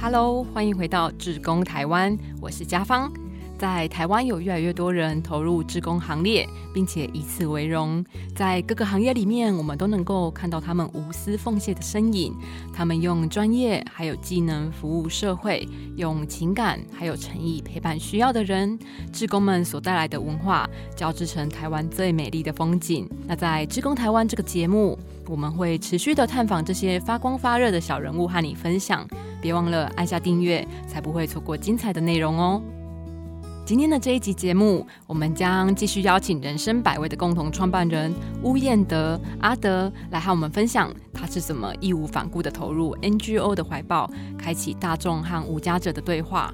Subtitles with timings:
[0.00, 3.12] Hello，欢迎回到志工台湾，我是家芳。
[3.58, 8.04] 在台湾有越来越多人投入志工行列，并且以此为荣。
[8.36, 12.32] 在各个行业里面，我们都能够看到他们无私奉献的身影。
[12.72, 18.78] 他们用专业还有技能服务社会，用情感还有诚意陪伴需要的人。
[19.12, 23.10] 志工们所带来的文化，交织成台湾最美丽的风景。
[23.26, 29.04] 那在志工台湾这个节目，我们会持续的探访这些发光发热的小人物，和你分享。
[29.42, 32.62] 别忘了按下订阅，才不会错过精彩的内容哦。
[33.68, 38.10] 今天的这一集节目，我们将继续邀请人生百味的共同创办人
[38.42, 46.50] 乌彦德阿德来和我们分享，他是怎么义无反顾的投入 NGO 的怀抱，开启大众和无家者的对话。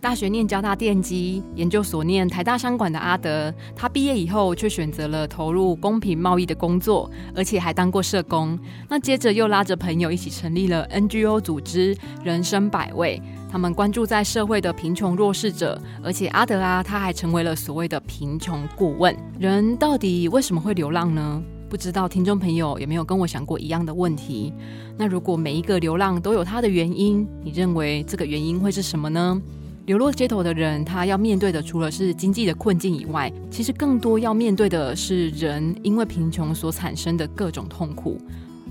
[0.00, 8.58] 大学念交大电机，研究所念台大商管的阿德，他毕业以后却选择了投入公平贸易的工作，而且还当过社工。
[8.88, 13.20] 那接着又拉着朋友一起成立了 NGO 组织人生百味，
[13.52, 19.14] 他们关注在社会的贫穷弱势者，而且阿德啊，他还成为了所谓的贫穷顾问。
[19.38, 21.42] 人到底为什么会流浪呢？
[21.68, 24.50] 不知道听众朋友有没有跟我想过一样的问题？
[24.96, 29.40] 那如果每一个流浪都有它的原因，你认为这个原因会是什么呢？
[29.86, 38.16] 流落街头的人，他要面对的除了是经济的困境以外，其实更多要面对的是人因为贫穷所产生的各种痛苦，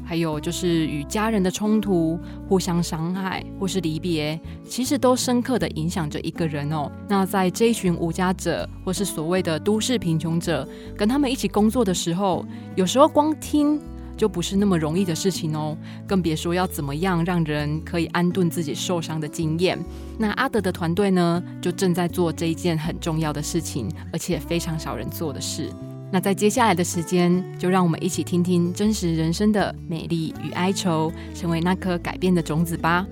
[0.05, 6.89] 还有就是与家人的冲突、互相伤害或是离别，其实都深刻的影响着一个人哦。
[7.07, 13.81] 那在这一群无家者或是所谓的都市贫穷者，跟他们一起工作的时候，有时候光听。
[14.19, 19.79] 就不是那么容易的事情哦，更别说要怎么样让人可以安顿自己受伤的经验。
[20.17, 25.71] 那阿德的团队呢，就正在做这一件很重要的事情，而且非常少人做的事。
[26.11, 33.07] 那在接下来的时间，就让我们一起听听真实人生的美丽与哀愁，成为那颗改变的种子吧。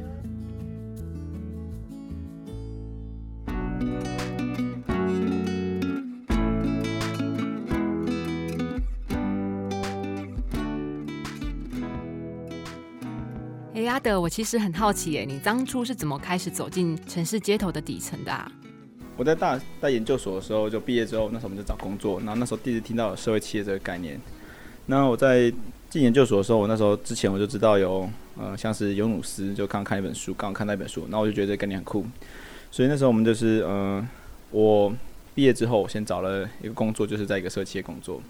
[13.87, 18.52] 阿德，我其实很好奇，耶，你当初是怎么开始走进城市街头的底层的啊？
[19.15, 24.20] 我在大在研究所的时候，就毕业之后，那时候我们就找工作，然后那时候第一次听到社会企业这个概念。
[24.86, 25.52] 那我在
[25.89, 32.05] 进研究所的时候，我那时候之前我就知道有呃，像是尤努斯，就刚刚看一本书，刚刚看那本书，然后我就觉得这个概念很酷，
[32.69, 34.08] 所以那时候我们就是呃，
[34.52, 34.93] 我
[35.33, 38.21] 毕业之后，我先找了一个工作，就是在一个社会企业工作，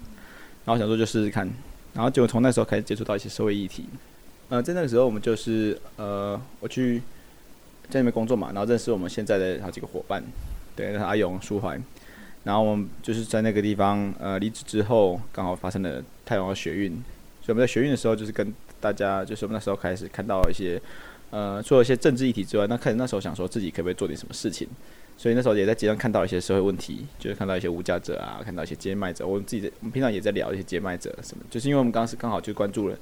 [0.64, 1.48] 然后想说就试试看，
[1.92, 3.84] 然后结果从那时候开始接触到一些社会议题。
[4.50, 7.02] 呃，在那个时候，我们就是呃，我去
[7.90, 10.22] 在那边工作嘛，然后认识我们现在的好几个伙伴，
[10.74, 11.78] 对，阿勇、舒怀，
[12.44, 16.92] 然后我们就是在那个地方呃离职之后，刚好发生了太阳的学运，
[17.42, 20.80] 所以我们在学运的时候，就是跟大家，就是我们那时候开始看到一些
[21.30, 24.66] 呃，除了一些政治议题之外，那开始那时候想说自己可不可以做点什么事情，
[25.18, 32.96] 所以那时候也在街上看到一些社会问题，就是看到一些无家者啊，看到一些接卖者，我们自己在我们平常也在聊一些接卖者什么，就是因为我们当时刚好就关注了。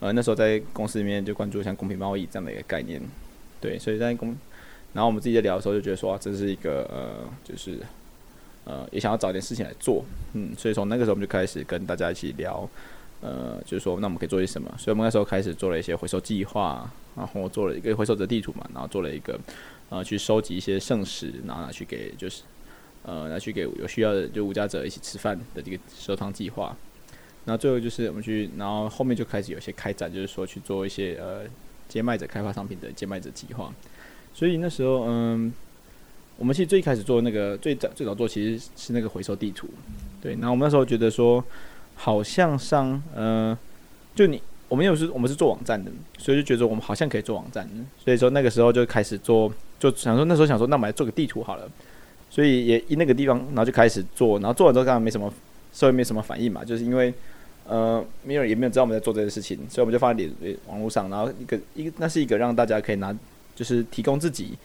[0.00, 3.00] 呃，那时候在公司里面就关注像公平贸易这样的一个概念，
[3.60, 4.28] 对，所以在公，
[4.92, 7.80] 然后我们自己在聊的时候就觉得说，这是一个呃，就是
[8.64, 10.04] 呃，也想要找点事情来做，
[10.34, 12.68] 嗯，所以从那个时候我们就开始跟大家一起聊，
[13.20, 19.36] 呃，就是说那我们可以做些什么，所以我们那时候开始做了一些回收计划，然后做了一个回收者地图嘛，然后做了一个
[19.88, 22.42] 呃，去收集一些剩食，然后拿去给就是
[23.02, 26.76] 呃，拿去给有需要的就无家者一起吃饭的这个收汤计划。
[27.48, 31.48] 然后最后就是我们去，然后后面就开始有些开展，就是说去做一些呃
[31.88, 33.72] 接卖者开发商品的接卖者计划。
[34.34, 35.50] 所以那时候，嗯，
[36.36, 39.66] 我们其实最开始做那个最早最早做其实是那个回收地图，
[40.20, 40.32] 对。
[40.34, 41.42] 然后我们那时候觉得说，
[41.94, 43.56] 好像上，呃，
[44.14, 47.66] 就你我们又是我们是做网站的，所以就觉得我们好像可以做网站。
[47.96, 51.66] 所以说那个时候就开始做，就想说那时候想说，那我们来做个地图好了。
[52.28, 55.32] 所以也以那个地方，然后就开始做，然后做完之后刚刚没什么，
[55.72, 57.14] 社会没什么反应嘛，就是因为。
[57.68, 63.14] 呃，没有也没有知道我们在做这件事情，所以我们就放在脸网络上，然后一个一个那是一个让大家可以拿，
[63.54, 64.56] 就是提供自己，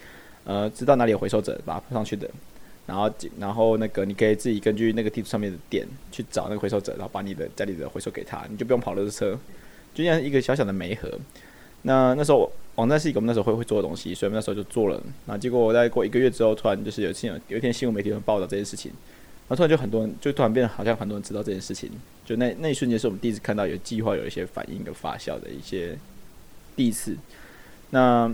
[0.46, 2.30] 呃，知道哪里有回收者，把它放上去的，
[2.86, 9.38] 然后然后那个你可以自己根据那个地图上面的点去找那个回收者，然后把你的家里的回收给他，你就不用跑垃圾车，
[9.94, 11.12] 就像一个小小的煤盒。
[11.82, 15.04] 那那时候网站是一个我们那时候会会做的东西，所以我们那时候就做了。
[15.26, 18.94] 那结果我在过一个月之后，突然就是有新闻，有一天新闻媒体会报道这件事情。
[19.48, 21.90] 然后突然就很多人，就突然变得好像很多人知道这件事情。
[22.26, 25.98] 就那那一瞬间，是我们第一次看到有计划有一些反应的发酵的一些
[26.76, 27.16] 第一次。
[27.90, 28.32] 那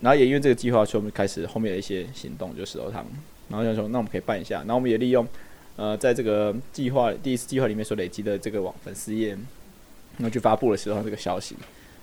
[0.00, 3.04] 然后也因为这个计划，所以我们开始后面的一些行动，就石头汤。
[3.48, 4.58] 然后想说，那我们可以办一下。
[4.58, 5.26] 然后我们也利用
[5.76, 11.56] 呃，在这个计划第一次计划里面所累积的这个网粉丝页，然后去发布了石头这个消息。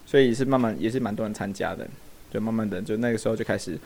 [0.06, 1.88] 所以是慢慢也是蛮多人参加的。
[2.30, 3.78] 就慢慢的就那个时候就开始，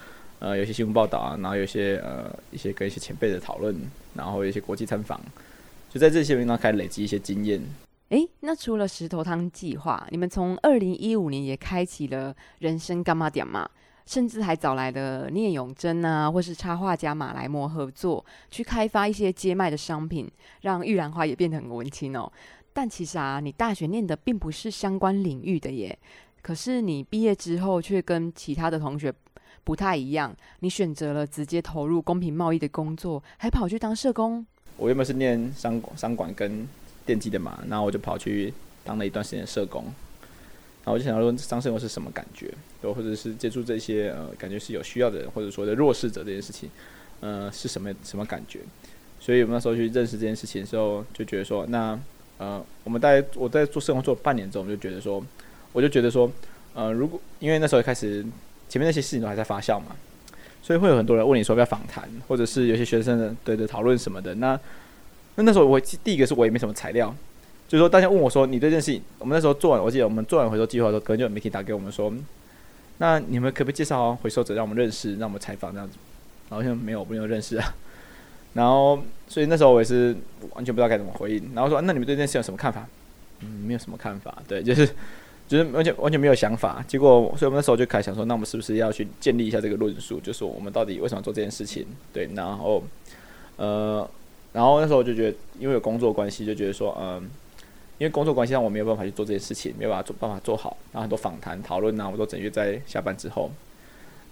[0.42, 3.76] 呃，有些新闻报道啊，然后有些呃一些跟一些前辈的讨论，
[4.16, 5.22] 然后有一些国际参访，
[5.88, 7.62] 就在这些地方开始累积一些经验。
[8.10, 13.70] 诶，那除了石头汤计划，你们从二零一五年也开启了人生干嘛点嘛？
[14.08, 20.28] 甚至还找来了聂永贞啊，或是插画家马来模合作，去开发一些街卖的商品，
[20.62, 22.30] 让玉兰花也变得很文青哦。
[22.74, 25.96] 但其实啊，你大学念的并不是相关领域的耶。
[26.42, 29.14] 可是你毕业之后却跟其他的同学
[29.64, 34.46] 不太一样，你选择了直接投入公平贸易的工作，还跑去当社工。
[34.78, 36.68] 我原本是念商商管跟
[37.06, 38.54] 电机的嘛，然后我就跑去
[38.84, 39.84] 当了一段时间社工。
[40.84, 42.52] 然后我就想说，当社工是什么感觉？
[42.82, 46.68] 对或者是接触这些呃，感觉是有需要的人，或者说的弱势者这件事情，
[47.20, 48.62] 呃，是什么什么感觉？
[49.20, 52.00] 所以我们那时候去认识这件事情的时候，就觉得说，那
[52.40, 55.24] 呃，我们在我在做社工做半年之后，我们就觉得说，
[55.72, 56.32] 我就觉得说，
[56.74, 58.26] 呃，如果因为那时候开始
[58.72, 59.88] 前面那些事情都还在发酵嘛，
[60.62, 64.34] 所以会有很多人问你说要不要访谈，或者是有些学生的对的讨论什么的。
[64.36, 64.58] 那
[65.36, 67.14] 那那时候我第一个是我也没什么材料。
[67.68, 72.14] 就是说，大家问我说：“你对这件事情，我们那时候做完，我记得我们做完回收计划的时候，可能就有媒体打给我们说，
[72.98, 75.98] 那你们可不可以介绍回收者让我们认识，让我们采访这样子？”
[76.50, 77.76] 好像没有，没有认识啊。
[78.56, 80.14] 然后，所以那时候我也是
[80.56, 81.52] 完全不知道该怎么回应。
[81.56, 82.86] 然后说：“那你们对这件事有什么看法？”
[83.40, 84.38] 嗯，没有什么看法。
[84.50, 84.90] 对，就是
[85.52, 86.82] 就是完全完全没有想法。
[86.88, 90.18] 结果，所以我们那时候就开始想说：“那我们是不是要去建立一下这个论述？
[90.22, 92.82] 就是我们到底为什么做这件事情？”对，然后
[93.58, 94.10] 呃，
[94.54, 97.30] 然后那时候就觉得，因为有工作关系，就觉得说，嗯。
[97.98, 100.76] 因为工作关系，让我没有办法去做这件事情，没有办法做办法做好。
[100.92, 103.52] 然后很多访谈、讨论啊，我都整约在下班之后，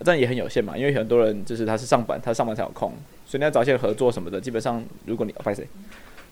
[0.03, 0.75] 但也很有限嘛。
[0.75, 2.91] 因为很多人就是他是上班，他上班才有空，
[3.27, 4.41] 所以你要找一些合作什么的。
[4.41, 5.67] 基本上，如果你不是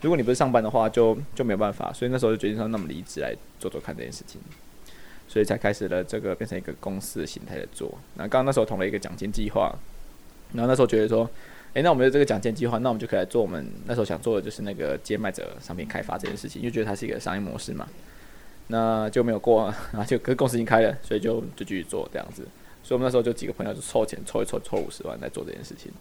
[0.02, 1.94] 如果你不是上班的话，就就没有办法。
[1.94, 4.42] 所以那时候就决定说，那么离职来做做看这件事情，
[5.28, 7.98] 所以才开始了这个变成一个公司的形态的做。
[8.16, 9.74] 那刚刚那时候同了一个奖金计划，
[10.54, 11.30] 然后那时候觉得说。
[11.74, 17.88] 诶，那我们有这个奖金计划，那我们就可以来做我们那时候想做的，就是那个接卖者商品开发这件事情，因为觉得它是一个商业模式嘛。
[18.68, 22.42] 那就没有过，然后就跟公司已经开了，所以就就继续做这样子。
[22.82, 25.92] 所以我们那时候就几个朋友就凑钱，凑一凑，凑五十万来做这件事情。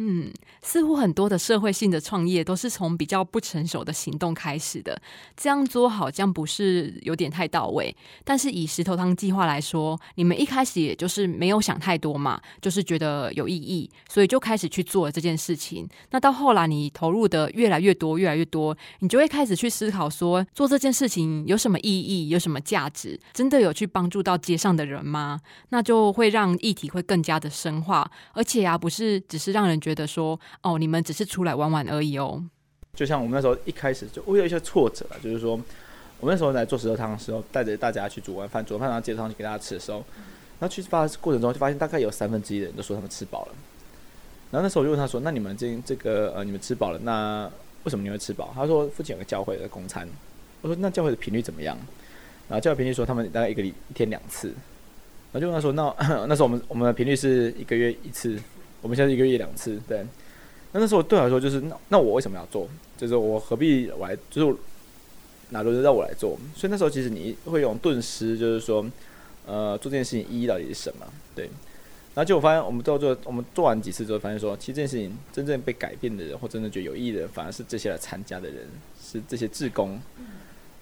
[0.00, 4.96] 嗯，似乎很多的社会性的创业都是从比较不成熟的行动开始的，
[5.36, 7.92] 这样做好像不是有点太到位。
[8.22, 15.84] 但是以石头汤计划来说，你们一开始也就是没有想太多嘛，就是觉得有意义，所以就开始去做了这件事情。
[16.12, 25.40] 那到后来你投入的越来越多，越来越多，你就会开始去思考说，做这件事情有什么意义，有什么价值，真的有去帮助到街上的人吗？
[25.70, 29.76] 那就会让议题会更加的深化，而且啊，不是只是让人。
[29.88, 32.44] 觉得说哦，你们只是出来玩玩而已哦。
[32.94, 35.52] 就像我们那时候一开始就会有一些挫折，就是说
[36.20, 39.98] 我们那时候来做石头汤的时候，带着大家去煮完饭，煮完饭然后接上去给大家吃的时候，
[40.58, 43.52] 然后去发过程中就发现大概有三分之一的人都说他们吃饱了。
[44.50, 47.48] 然后那时候我就问他说：“那你们这这个呃，你们吃饱了，那
[47.84, 50.08] 为什么你会吃饱？”他说：“附近有个教会的公餐。”
[50.62, 51.76] 我说：“那教会的频率怎么样？”
[52.48, 54.48] 然后教会频率说他们大概一个礼一天两次。
[55.30, 55.94] 然后就问他说：“那
[56.26, 58.36] 那时候我们我们的频率是一个月一次。”
[58.80, 60.04] 我们现在一个月两次，对。
[60.72, 62.68] 那那时候对我来说，就是那那我为什么要做？
[62.96, 64.16] 就是我何必来？
[64.30, 64.56] 就是
[65.50, 66.38] 哪轮得到我来做？
[66.54, 68.84] 所以那时候其实你会用顿失，就是说，
[69.46, 71.06] 呃，做这件事情意义到底是什么？
[71.34, 71.46] 对。
[72.14, 78.66] 然后就我发现，我们做做，我们做完几次之后，发现说，其实这件事情真正被改变的人，或真正觉得有意义的人，反而是这些来参加的人，
[79.02, 79.98] 是这些志工。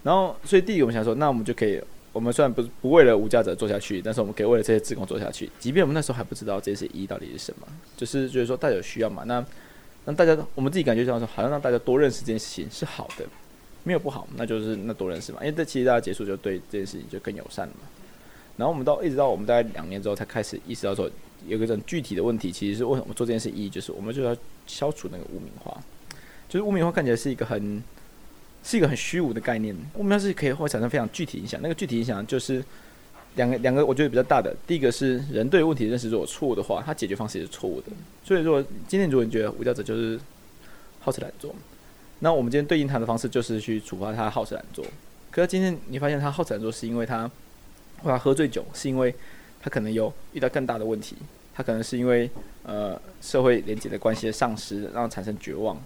[0.02, 1.80] 然后，所以第一个我们想说，那我们就可以。
[2.16, 5.50] 我们虽然不不为了无价者做下去，但是我们可以为了这些职工做下去。
[5.58, 9.22] 即便我们那时候还不知道这些意义到底是什么，就是就是说大家有需要嘛？
[9.24, 9.44] 那
[10.06, 13.26] 那大家我们自己感觉上说，好像让大家多认识这件事情是好的，
[13.84, 15.40] 没有不好，那就是那多认识嘛。
[15.42, 17.86] 因为这其实大家结束就对这件事情就更友善了嘛。
[18.56, 21.10] 然后我们到一直到我们大概两年之后才开始意识到说，
[21.46, 24.34] 有个很具体的问题，其实是为什么做这件事意义，就是我们就要
[24.66, 25.76] 消除那个污名化，
[26.48, 27.84] 就是污名化看起来是一个很。
[28.66, 31.60] 是一个很虚无的概念，我们要是可以会产生非常具体影响。
[31.62, 32.60] 那个具体影响就是
[33.36, 34.52] 两个两个，我觉得比较大的。
[34.66, 37.86] 第一个是人对问题的认识如果错误的话，他解决方式也是错误的。
[38.24, 40.18] 所以说，今天如果你觉得无教者就是
[40.98, 41.54] 好吃懒做，
[42.18, 44.84] 那我们今天对应他的方式就是去处罚他好吃懒做。
[45.30, 47.30] 可是今天你发现他好吃懒做是因为他
[48.02, 49.14] 或他喝醉酒，是因为
[49.62, 51.14] 他可能有遇到更大的问题，
[51.54, 52.28] 他可能是因为
[52.64, 55.80] 呃社会连接的关系的丧失，让产生绝望。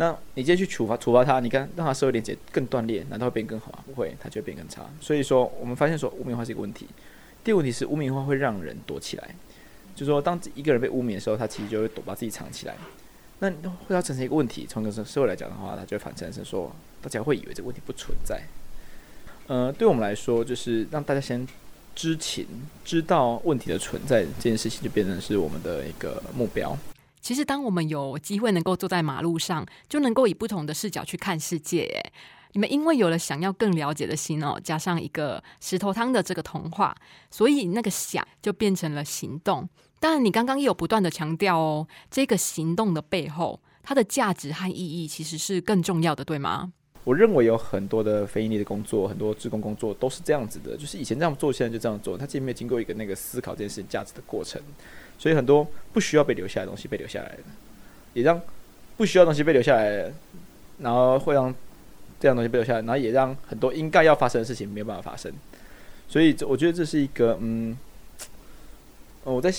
[0.00, 3.80] 那你直接去处罚处罚他，你看让他社会连接更断裂，难道会变更好吗？
[3.84, 4.88] 不会，他就会变更差。
[5.00, 6.86] 所以说，我们发现说污名化是一个问题。
[7.42, 9.34] 第二个问题是污名化会让人躲起来，
[9.96, 12.76] 就是说当一个人被污名的时候，他其实就会躲把自己藏起来。
[13.40, 16.70] 那会要产生一个问题，从个社会来讲的话，他就反产生说，
[17.02, 18.40] 大家会以为这个问题不存在。
[19.48, 21.44] 呃，对我们来说，就是让大家先
[21.96, 22.46] 知情、
[22.84, 26.78] 知道问题的存在这件事情，就变成是我们的一个目标。
[27.20, 31.84] 其实，当我们有机会能够坐在马路上，就能够以不同的视角去看世界。
[31.84, 32.12] 哎，
[32.52, 36.94] 你们因为有了想要更了解的心哦，加上一个石头汤的这个童话，
[37.30, 39.68] 所以那个想就变成了行动。
[40.00, 46.72] 当然，你刚刚也有不断的强调哦，这个行动的背后，它的价值和意义其实是更重要的，对吗？
[47.04, 54.60] 我认为有很多的非盈利的工作，很多职工工作都是这样子的，就是以前这样做，现在就这样做，他其实没有经过一个那个思考这件事情价值的过程。
[55.18, 57.38] 所以很多不需要被留下来的东西被留下来了，
[58.14, 58.40] 也让
[58.96, 60.12] 不需要东西被留下来，
[60.78, 61.52] 然后会让
[62.20, 65.32] 这样东西被留下来，然后也让很多应该要发生的事情没有办法发生。
[66.08, 67.76] 所以我觉得这是一个嗯，
[69.24, 69.52] 我在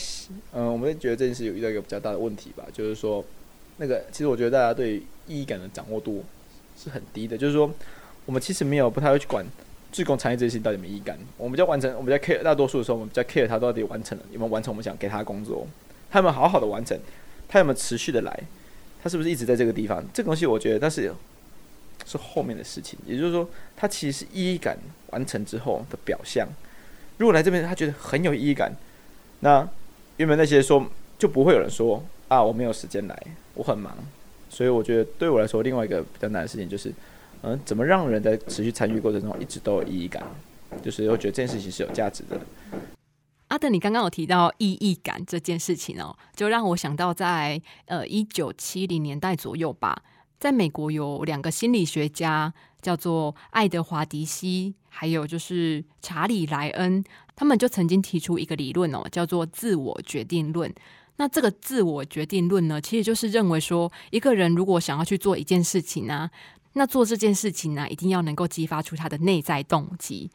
[0.53, 3.23] 嗯，我们觉得这件事有遇到一个比较大的问题吧，就是说
[3.77, 4.95] 那个其实我觉得大家对
[5.27, 6.23] 意义感的掌握度
[6.77, 7.69] 是很低的，就是说
[8.25, 9.45] 我们其实没有不太会去管。
[9.91, 11.17] 自工参与这件事情到底没意义感？
[11.35, 15.65] 我们比较完成，我们比较 care 大多数的时候，我们比较 care 他到底完成了有没有完成我们想给他的工作，
[16.11, 16.95] 他有没有好好的完成，
[17.47, 18.39] 他有没有持续的来，
[19.01, 20.03] 他是不是一直在这个地方？
[20.13, 21.11] 这个东西我觉得，但是
[22.05, 22.99] 是后面的事情。
[23.05, 24.77] 也就是说，他其实是意义感
[25.09, 26.47] 完成之后的表象。
[27.17, 28.71] 如果来这边他觉得很有意义感，
[29.39, 29.67] 那
[30.17, 30.85] 原本那些说
[31.17, 33.19] 就不会有人说啊，我没有时间来，
[33.55, 33.97] 我很忙。
[34.49, 36.93] 所以我觉得对我来说，另外一个比较难的事情就是。
[37.41, 40.23] 嗯，怎么让人在持续参与过程中一直都有意义感？
[40.83, 42.39] 就是我觉得这件事情是有价值的。
[43.47, 50.03] 阿德，你刚刚有提到意义感这件事情哦，就让我想到在呃一九七零年代左右吧，
[50.39, 57.03] 在美国有两个心理学家叫做爱德华迪西，还有就是查理莱恩，
[57.35, 60.71] 他们就曾经提出一个理论哦，叫做自我决定论。
[61.15, 66.29] 那这个自我决定论呢，其实就是认为说，一个人如果想要去做一件事情呢。
[66.79, 70.31] 那做这件事情呢，一定要能够激发出他的内在动机。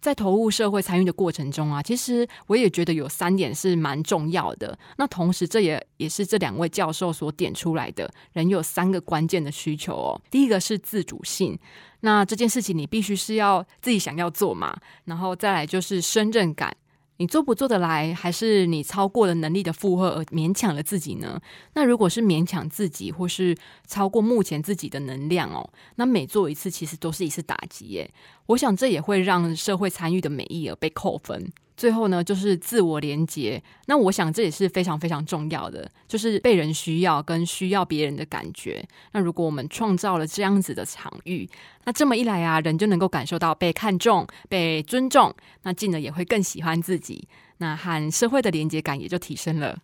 [0.00, 4.76] 在投入社会参与的过程中啊，其实我也觉得有三点是蛮重要的。
[4.96, 10.20] 那同时，这也也是这两位教授所点出来的人有三个关键的需求哦。
[10.28, 11.56] 第一个是自主性，
[12.00, 14.76] 那这件事情你必须是要自己想要做嘛。
[15.04, 16.76] 然后再来就是胜任感。
[17.18, 21.40] 你做不做得来，还是你超过了能力的负荷而勉强了自己呢？
[21.74, 23.56] 那如果是勉强自己，或是
[23.86, 28.10] 超过目前自己的能量哦，那每做一次其实都是一次打击耶。
[28.46, 31.50] 我想这也会让社会参与的美意而被扣分。
[31.76, 33.62] 最后呢，就是自我连接。
[33.86, 38.82] 那我想这也是非常非常重要的，就是被人需要跟需要别人的感觉。
[39.12, 41.48] 那如果我们创造了这样子的场域，
[41.84, 47.28] 那这么一来啊，人就能够感受到被看重、被尊重，那进而也会更喜欢自己，
[47.58, 49.76] 那和社会的连接感也就提升了。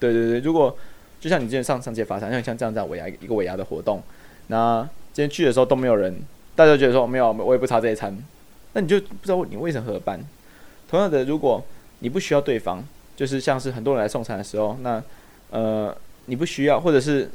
[0.00, 0.76] 对对对，如果
[1.20, 4.02] 就像你之前上上届发展，像像这样这样尾牙一个尾牙的活动，
[4.46, 4.82] 那
[5.12, 6.22] 今天去的时候都没有人，
[6.56, 8.16] 大家觉得说没有，我也不差这一餐，
[8.72, 10.18] 那你就不知道你为什么合办。
[10.88, 11.64] 同样的，如果
[12.00, 12.82] 你不需要对方，
[13.16, 15.02] 就是像是很多人来送餐的时候，那
[15.50, 17.30] 呃，你不需要，或者是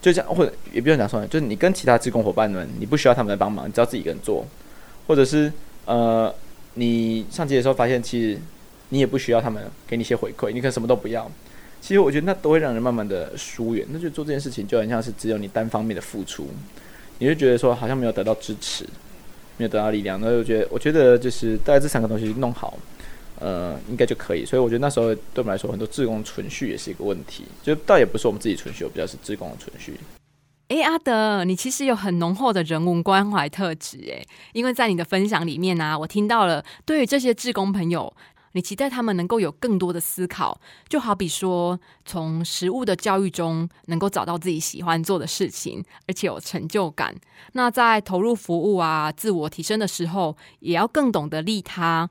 [0.00, 4.44] 就这样，或者也不用讲送餐，就是你跟其他职工伙伴们，你不需要他们来帮忙，你只要自己一个人做，
[5.06, 5.52] 或者是
[5.86, 6.32] 呃，
[6.74, 8.38] 你上街的时候发现，其实
[8.90, 11.30] 你也不需要他们给你一些回馈，你可能什么都不要。
[11.80, 16.46] 其实我觉得那都会让人慢慢的疏远，那就做这件事情就很像是只有你单方面的付出，
[17.18, 18.86] 你就觉得说好像没有得到支持。
[19.62, 22.76] 没有得到力量，那我觉得，我觉得就是大概这三个东西弄好，
[23.38, 24.44] 呃，应该就可以。
[24.44, 29.94] 所以我觉得那时候对我们来说，很多自工存续也是一个问题，就倒也不是我们自己存续，我比较是自工的存续。
[30.68, 34.20] 哎，阿德，你其实有很浓厚的人文关怀特质，哎，
[34.52, 38.12] 因为在你的分享里面呢，我听到了对于这些志工朋友。
[38.52, 47.14] 你期待他们能够有更多的思考，就好比说，从食物的教育中能够找到自己喜欢做的事情，而且有成就感。
[47.52, 52.08] 那在投入服务啊、自我提升的时候，也要更懂得利他，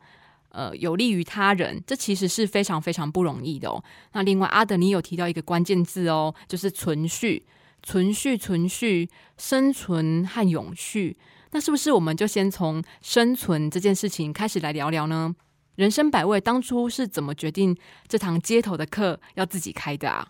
[0.50, 1.82] 呃，有利于他人。
[1.86, 3.84] 这其实是非常非常不容易的哦。
[4.14, 7.46] 那另外，阿德尼有提到一个关键字哦，就是存续、
[7.84, 11.18] 存续、存续、生存和永续。
[11.52, 15.36] 那是不是我们就先从生存这件事情开始来聊聊呢？
[15.76, 17.76] 人生百味，当初是怎么决定
[18.08, 20.28] 这堂街头的课要自己开的啊？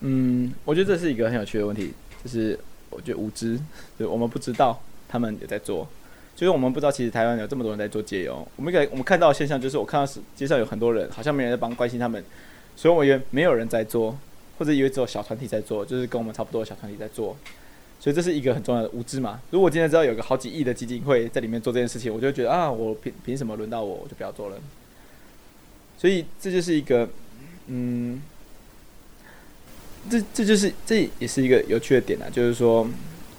[0.00, 2.58] 嗯，我觉得这是一个很有趣的问题，就是
[2.90, 3.58] 我觉得无知，
[3.98, 5.88] 就我们不知道他们也在做，
[6.36, 8.46] 就是我们不知道其实台湾有这么多人在做戒油。
[8.56, 12.22] 我们给我们看到的现象就是，我看到是街上有很多人，好像没人在帮关心他们，
[12.76, 14.16] 所以我以为没有人在做，
[14.58, 17.36] 或者以为只有小团体在做，就是跟我们差不多的小团体在做。
[18.00, 19.40] 所以这是一个很重要的无知嘛。
[19.50, 24.56] 如果今天知道有个好几亿的基金会在里面做这件事情，我就觉得啊，我凭凭什么轮到我，我就不要做了。
[25.96, 27.08] 所以这就是一个，
[27.68, 28.20] 嗯，
[30.10, 32.86] 这这就是这也是一个有趣的点啊，就是说，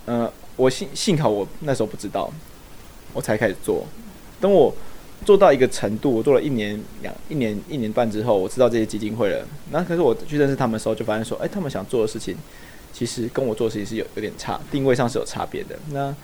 [0.05, 2.31] 呃，我幸幸好我那时候不知道，
[3.13, 3.85] 我才开始做。
[4.41, 4.73] 等我
[5.23, 9.45] 做到一个程度，我做了一年两一年一年半之后，我知道这些基金会了。
[9.71, 12.35] 那可是我去认识他们的时候，就发现说，哎，他们想做的事情，
[12.95, 15.77] 其实跟我做事情是有有点差，定位上是有差别的。
[15.91, 16.15] 那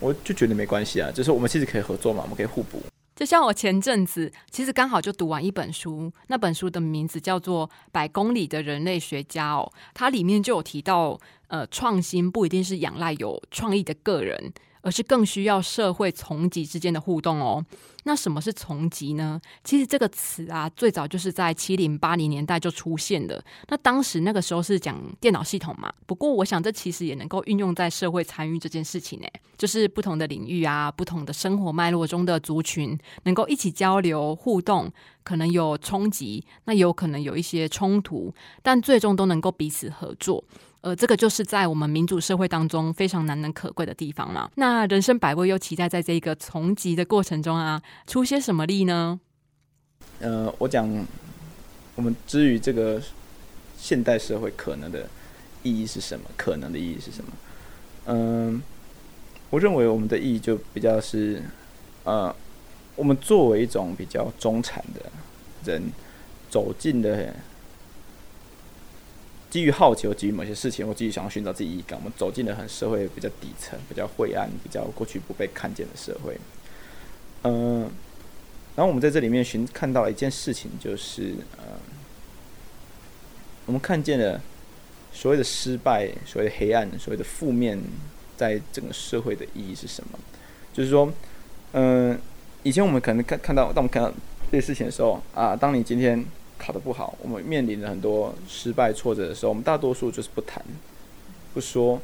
[0.00, 2.82] 我就觉得没关系啊，就是我们其实可以合作嘛，我们可以互补。
[3.14, 11.16] 就像我前阵子其实刚好就读完一本书，那本书的名字叫做《百公里的人类学家》哦，它里面就有提到，
[11.46, 14.52] 呃，创新不一定是仰赖有创意的个人。
[14.86, 17.66] 而是更需要社会层级之间的互动哦。
[18.04, 19.40] 那什么是层级呢？
[19.64, 23.44] 其实这个词啊，最早就是在七零八零年代就出现的。
[23.66, 25.92] 那当时那个时候是讲电脑系统嘛。
[26.06, 29.26] 不过我想这其实也能够运用在社会参与这件事情呢。
[29.58, 34.88] 就是不同的领域啊，不同的生活脉络中的族群，能够一起交流互动，
[35.24, 40.44] 可能有冲击，那有可能有一些冲突，但最终都能够彼此合作。
[40.82, 44.48] 呃，这个就是在我们民主社会当中非常难能可贵的地方了。
[44.54, 49.18] 那人生百味又期待在这个从集的过程中啊，出些什么力呢？
[50.20, 50.88] 呃，我讲
[51.96, 53.02] 我们之于这个
[53.76, 55.08] 现代社会可能的
[55.64, 56.24] 意义是什么？
[56.36, 57.30] 可能的意义是什么？
[58.04, 58.62] 嗯，
[59.50, 61.42] 我认为我们的意义就比较是，
[62.04, 62.32] 呃，
[62.94, 65.10] 我们作为一种比较中产的
[65.64, 65.82] 人
[66.48, 67.34] 走进的。
[69.48, 76.36] 基于好奇，或基于某些事情，或基于想要寻找自己意义感，我们走进了很社会比较底层、比较晦暗、比较过去不被看见的社会。
[77.42, 77.82] 嗯，
[78.74, 81.78] 然后我们在这里面寻看到了一件事情，就是呃，
[83.66, 84.40] 我们看见了
[85.12, 87.80] 所谓的失败、所谓的黑暗、所谓的负面，
[88.36, 90.18] 在整个社会的意义是什么？
[90.74, 91.10] 就是说，
[91.72, 92.18] 嗯，
[92.64, 94.12] 以前我们可能看看到，当我们看到
[94.50, 96.22] 这些事情的时候啊，当你今天。
[96.58, 100.62] 考得不好，我们面临了很多失败挫折的时候，我们大多数就是不谈，
[101.54, 102.00] 不说。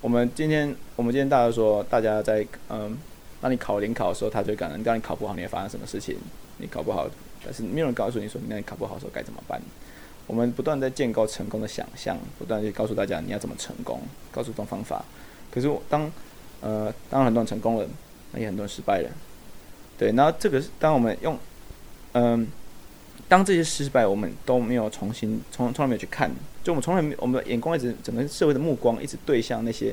[0.00, 2.96] 我们今天，我们今天大家说，大家在嗯，
[3.40, 6.16] 当你考联考的时候，他就讲，当你考不好，你会发生什么事情？
[6.58, 7.08] 你考不好，
[7.44, 9.60] 但是没有人告诉你说，那你考不好的时候该怎么办？
[10.26, 15.04] 我们不断在建构成功的想象，不断去告诉大家你要怎么成功，告诉这种方法。
[15.50, 16.10] 可是当
[16.60, 17.86] 呃，当很多人成功了，
[18.32, 19.10] 那也很多人失败了。
[19.98, 21.36] 对，那这个是当我们用
[22.12, 22.46] 嗯。
[23.28, 26.30] 当这些失败，我们都没有重新从从来没有去看，
[26.62, 29.92] 就我们从来没我们的眼光一直整个社会的目光一直对向那些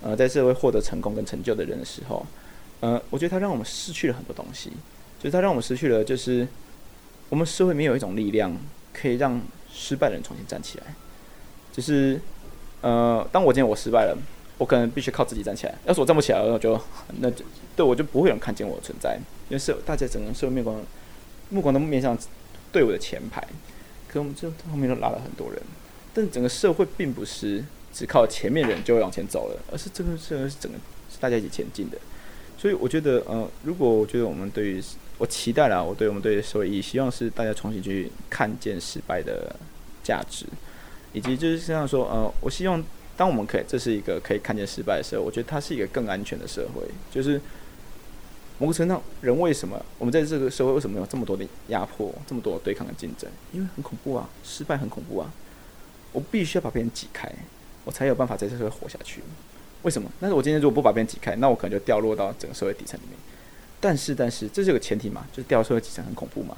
[0.00, 2.24] 呃在社会获得成功跟成就的人的时候，
[2.78, 4.70] 呃，我觉得他让我们失去了很多东西，
[5.18, 6.46] 就是他让我们失去了，就是
[7.30, 8.56] 我们社会没有一种力量
[8.92, 9.40] 可以让
[9.72, 10.94] 失败的人重新站起来，
[11.72, 12.20] 就是
[12.80, 14.16] 呃，当我今天我失败了，
[14.58, 16.80] 我可能必须靠自己站起来，要是我站不起来，我就
[17.18, 17.44] 那就
[17.74, 20.80] 对我就不会有人看见我的存在，因为社大家整个社会目光
[21.48, 22.16] 目光都面向。
[22.72, 23.46] 队伍的前排，
[24.08, 25.62] 可我们这后面都拉了很多人，
[26.14, 30.78] 但整个社会并不是只靠前面人就会往前走了，而是这个社会是整个
[31.10, 31.98] 是大家一起前进的。
[32.56, 34.82] 所以我觉得，呃，如果我觉得我们对于
[35.18, 39.54] 我期待了，我对我们对社会意义，希望是大家重新去看见失败的
[40.02, 40.46] 价值，
[41.12, 42.82] 以及就是像说，呃，我希望
[43.16, 47.40] 当我们可以这是一个可以看见失败的时候，我觉得它是一个更安全的社会，就是。
[48.62, 53.28] 某个程度，人为什么我们在这个社会为什么有这么多的压迫，这么多对抗的竞争？
[53.52, 55.28] 因为很恐怖啊，失败很恐怖啊。
[56.12, 57.28] 我必须要把别人挤开，
[57.84, 59.20] 我才有办法在这社会活下去。
[59.82, 60.08] 为什么？
[60.20, 63.18] 但是我今天如果不把别人挤开，那我可能就掉落到整个社会底层里面。
[63.80, 66.56] 但是，但是这是个前提嘛，就是掉社会底层很恐怖嘛。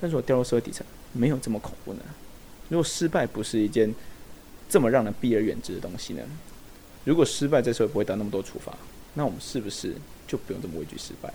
[0.00, 2.00] 但是我掉落社会底层没有这么恐怖呢。
[2.68, 3.92] 如果失败不是一件
[4.68, 6.22] 这么让人避而远之的东西呢？
[7.02, 8.72] 如果失败这社会不会得那么多处罚，
[9.14, 9.96] 那我们是不是？
[10.26, 11.32] 就不用这么畏惧失败，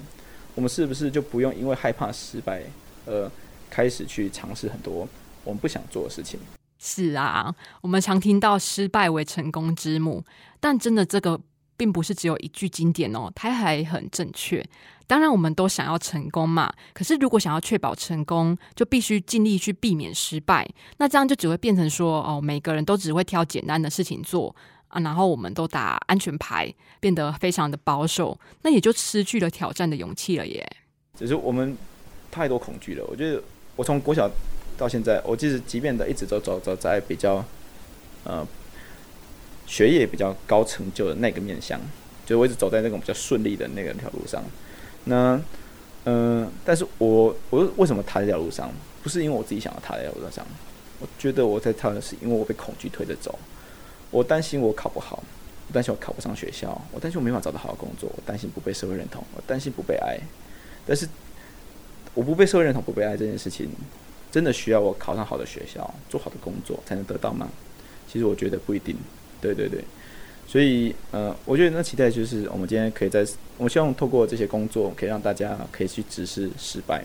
[0.55, 2.63] 我们是不是就不用因为害怕失败
[3.05, 3.31] 而
[3.69, 5.07] 开始去尝试很多
[5.43, 6.39] 我们不想做的事情？
[6.79, 10.25] 是啊，我们常听到失败为成功之母，
[10.59, 11.39] 但真的这个
[11.77, 14.65] 并不是只有一句经典哦，它还很正确。
[15.05, 20.67] 当然，我们都想要成功嘛，可是如果想要确保成功，就必须尽力去避免失败。
[20.97, 24.55] 那这样就只会变成说，哦，每个人都只会挑简单的事情做。
[24.89, 30.67] 啊，然后我们都打安全牌，变得非常的保守，那也就失去了挑战的勇气了耶。
[31.17, 31.75] 只是我们
[32.29, 33.05] 太多恐惧了。
[33.07, 33.41] 我觉得
[33.75, 34.29] 我从国小
[34.77, 37.43] 到现在，我即使即便的一直都走走在比较
[38.23, 38.45] 呃
[39.65, 41.79] 学业比较高成就的那个面向，
[42.25, 44.43] 就我一直走在那种比较顺利的那个条路上。
[45.05, 45.39] 那
[46.05, 48.71] 嗯，但是我我为什么踏这条路上？
[49.03, 50.45] 不是因为我自己想要踏这条路上，
[50.99, 53.37] 我觉得我在踏的是因为我被恐惧推着走。
[54.11, 55.23] 我担心我考不好，
[55.67, 60.17] 我担心我考不上学校，我担心我没法找到好的工作，我担心不被社会认同，我担心不被爱。
[60.85, 61.07] 但是，
[62.15, 63.69] 我不被社会认同、不被爱这件事情，
[64.31, 67.47] 真的需要我考上好的学校、做好的工作才能得到吗？
[68.11, 68.95] 其实我觉得不一定。
[69.39, 69.81] 对对对，
[70.47, 73.25] 所以呃，我觉得那期待就是我们今天可以在，
[73.57, 77.03] 我希望透过这些工作，可以让大家可以去直视失败，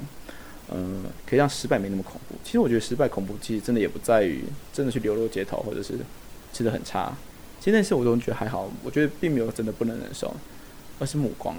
[0.72, 2.34] 嗯，可以让失败没那么恐怖。
[2.42, 5.98] 其实我觉得失败恐怖，其实真的也不在于真的去流落街头，或者是
[6.54, 7.12] 吃的很差。
[7.60, 10.34] 其实那些我都觉得还好，我觉得并没有真的不能忍受，
[10.98, 11.56] 而是目光。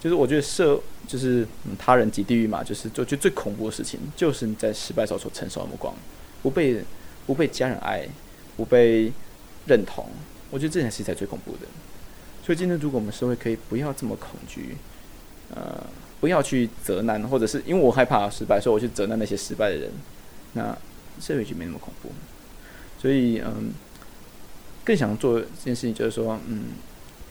[0.00, 1.46] 就是我觉得社就是
[1.78, 5.94] 他人及地狱嘛，就是就觉得最恐怖的事情，就是你在失败时候所承受的目光，
[6.42, 6.82] 不被
[7.26, 8.06] 不被家人爱，
[8.56, 9.12] 不被
[9.66, 10.06] 认同，
[10.50, 11.66] 我觉得这件事才最恐怖的。
[12.44, 14.76] 所以今天如果我们社会可以不要这么恐惧，
[15.54, 15.80] 呃，
[16.20, 19.90] 不要去责难，或者是因为我害怕失败，所以我去责难那些失败的人，
[20.54, 20.76] 那
[21.20, 22.10] 社会就没那么恐怖。
[23.00, 23.72] 所以嗯，
[24.84, 26.64] 更想做这件事情，就是说嗯。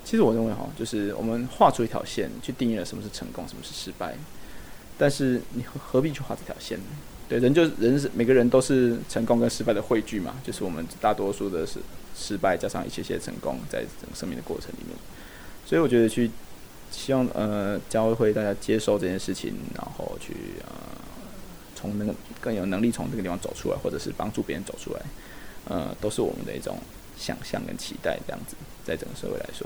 [0.03, 4.15] 其实我认为哈，就是我们画出一条线，去定义了什么是成功，什么是失败。
[4.97, 6.85] 但是你何何必去画这条线呢？
[7.29, 11.79] 对，人就人是每个人都是成功跟失败的汇聚嘛，就是我们大多数的是
[12.17, 14.97] 失败加上一些些成功，在整个生命的过程里面。
[15.67, 16.31] 所以我觉得去
[16.89, 20.33] 希望呃教会大家接受这件事情，然后去
[20.65, 20.73] 呃
[21.75, 25.01] 从那个更有能力从这个地方走出来，或者是帮助别人走出来，
[25.65, 26.79] 呃，都是我们的一种
[27.21, 29.65] 想象跟期待，这样子在整个社会来说。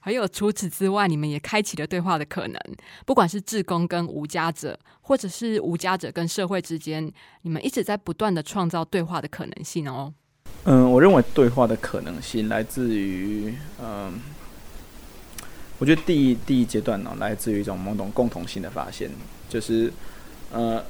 [0.00, 2.60] 还有除此之外，你们也开启了对话的可能。
[3.04, 7.12] 不管是志工跟无家者，或者是无家者跟社会之间，
[7.42, 10.12] 你们一直在不断的创造对话的可能性哦。
[10.64, 14.20] 嗯，我认为对话的可能性来自于，嗯，
[15.78, 19.10] 我觉得第一第一阶段呢，来自于一种某种共同性的发现，
[19.48, 19.92] 就是
[20.52, 20.84] 呃，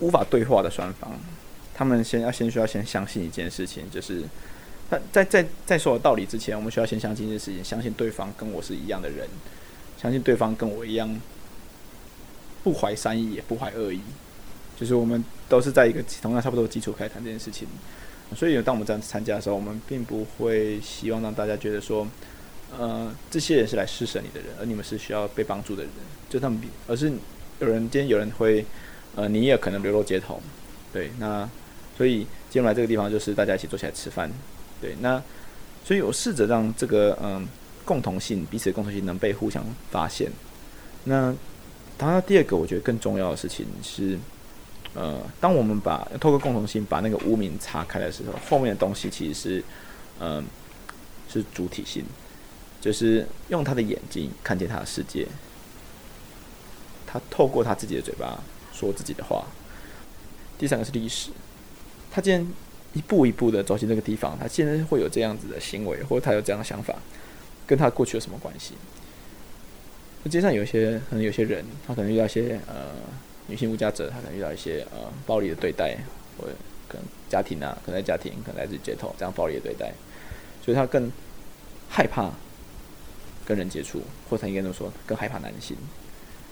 [0.00, 1.12] 无法对话的双方，
[1.78, 4.24] 他们先要先需要先相信一件事情，就是。
[4.90, 9.28] 在在在在说道理之前，我们需要先相信一件事情：相信对方跟我是一样的人，
[10.00, 11.20] 相信对方跟我一样
[12.64, 14.00] 不怀善意也不怀恶意，
[14.80, 17.68] 就是我们都是在一个同样差不多的基础开谈这件事情。
[18.34, 22.08] 所以，当我们这样子参加的时候，我们并不会希望让大家觉得说，
[22.78, 25.92] 呃，这些人是来施舍你的人，而你们是需要被帮助的人，
[26.30, 27.12] 就他们，而是
[27.60, 28.64] 有人今天有人会，
[29.16, 30.40] 呃，你也可能流落街头，
[30.94, 31.46] 对，那
[31.98, 34.30] 所以今天来这个地方就是大家一起坐起来吃饭。
[34.80, 35.20] 对，那
[35.84, 37.44] 所以我试着让这个嗯
[37.84, 40.30] 共同性，彼此的共同性能被互相发现。
[41.04, 41.34] 那
[41.96, 44.16] 当然，第二个我觉得更重要的事情是，
[44.94, 49.64] 呃，当我们把透过共同性把那个污名擦开的时候，后面的东西其实是
[50.20, 50.44] 嗯
[51.28, 52.04] 是主体性，
[52.80, 55.26] 就是用他的眼睛看见他的世界，
[57.04, 58.40] 他透过他自己的嘴巴
[58.72, 59.44] 说自己的话。
[60.56, 61.30] 第三个是历史，
[62.18, 62.44] 他今天。
[62.94, 66.94] 一步一步的走进这个地方，他现在会有这样子的行为，或者他有这样的想法，
[67.66, 68.72] 跟他过去有什么关系？
[70.28, 72.86] 街上有一些可能有些人，他可能遇到一些呃
[73.46, 75.98] 女性无家者，他可能遇到一些呃暴力的对待，
[76.38, 76.46] 或
[76.88, 79.92] 可能家庭啊，可能在家庭，可能来自街头这样暴力的对待，
[80.64, 81.12] 所以他更
[81.90, 82.32] 害怕
[83.44, 84.00] 跟人接触，
[84.30, 85.76] 或者应该这么说，更害怕男性。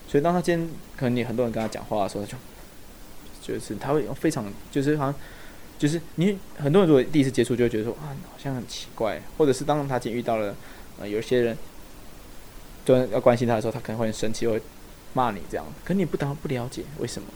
[0.07, 5.15] 所以当他今天可能你很多人跟他讲话的时候，他就就是他会非常就是好像。
[5.79, 10.55] 就是你很多人如果第一次接触就会觉得说啊好像很奇怪，或者是当他今天遇到了
[10.99, 11.59] 呃有些人，
[12.85, 14.59] 就要关心他的时候，他可能会很生气，会
[15.13, 15.67] 骂你这样。
[15.85, 17.29] 可你不当不了解为什么？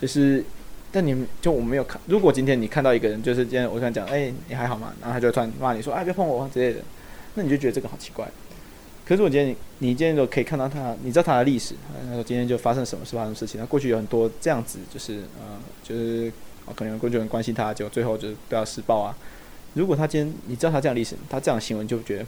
[0.00, 0.42] 就是
[0.90, 4.94] 但你就我没有看，如果今天你看到一个人，就是今天我想讲，哎你还好吗？
[5.00, 6.80] 然后他就突然骂你说哎别碰我之类的，
[7.34, 8.26] 那你就觉得这个好奇怪。
[9.04, 11.74] 可是我今天你你今天就可以看到他，你知道他的历史，
[12.08, 16.32] 他说今天就发生什么事发生事情，他过去有很多这样子，就是呃就是。
[16.66, 19.16] 啊，可能工作人员关心他，就最后就是都要施暴啊。
[19.74, 22.26] 如果他今天你知道他这样历史，他这样行为就觉得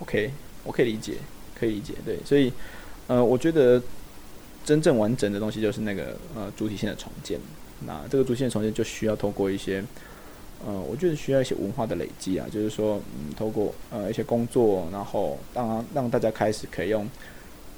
[0.00, 0.30] OK，
[0.64, 1.14] 我可以理解，
[1.58, 1.94] 可以理解。
[2.04, 2.52] 对，所以
[3.06, 3.80] 呃，我觉得
[4.64, 7.38] 真正完整的东西就是那个呃主体性的重建。
[7.86, 9.84] 那这个主体性的重建就需要通过一些
[10.66, 17.08] 呃，我觉得需要一些文化的累积啊，就是说嗯，透过呃一些工作，然后让让大家开始可以用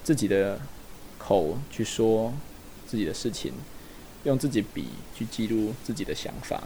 [0.03, 0.59] 自己的
[1.19, 2.33] 口去说
[2.87, 3.53] 自己的事情。
[4.25, 6.63] 用自己笔去记录自己的想法，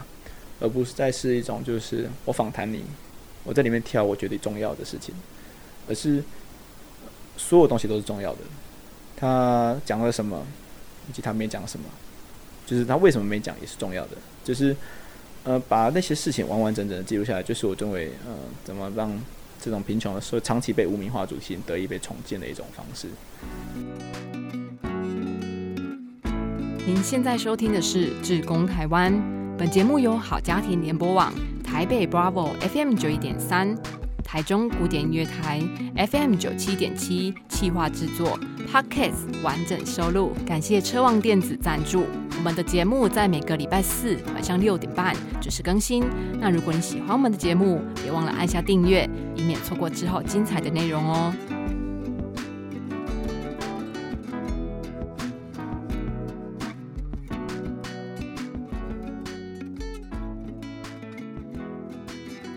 [0.61, 2.83] 而不是再是一种就是我访谈你，
[3.45, 5.15] 我在里面挑我觉得重要的事情，
[5.89, 6.23] 而是
[7.37, 8.39] 所有东西都是重要的。
[9.17, 10.45] 他讲了什么，
[11.09, 11.87] 以及他没讲什么，
[12.67, 14.17] 就是他为什么没讲也是重要的。
[14.43, 14.77] 就是
[15.45, 18.35] 呃，把那些事情完完整整的记录下来，就是我认为呃，
[18.65, 19.17] 怎么让
[19.61, 23.09] 这种贫穷的说长期被无名化主心得以被重建的一种方式。
[26.85, 29.13] 您现在收听的是《志工台湾》，
[29.57, 33.73] 本节目由好家庭联播网、台北 Bravo FM 九一点三、
[34.25, 35.63] 台中古典音乐台
[36.09, 38.37] FM 九七点七企划制作
[38.69, 40.33] ，Podcast 完整收录。
[40.45, 42.05] 感谢车望电子赞助。
[42.37, 46.03] 我们的节目在每个礼拜四晚上六点半准时更新。
[46.41, 51.33] 那如果你喜欢我们的节目，别忘了按下订阅，以免错过之后精彩的内容哦。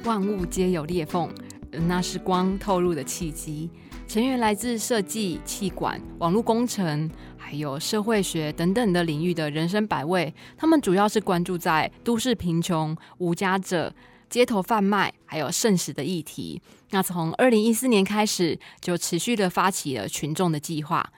[0.05, 1.33] 万物皆有裂缝，
[1.87, 3.67] 那是光透入的契机。
[4.07, 10.31] 成员来自设计、气管、网络工程，还有社会学等等的领域的人生百味。
[10.55, 13.91] 他们主要是关注在都市贫穷、无家者、
[14.29, 16.61] 街头贩卖，还有剩食的议题。
[16.91, 21.11] 那从二零一四年开始，就持续的发起了群众的计划。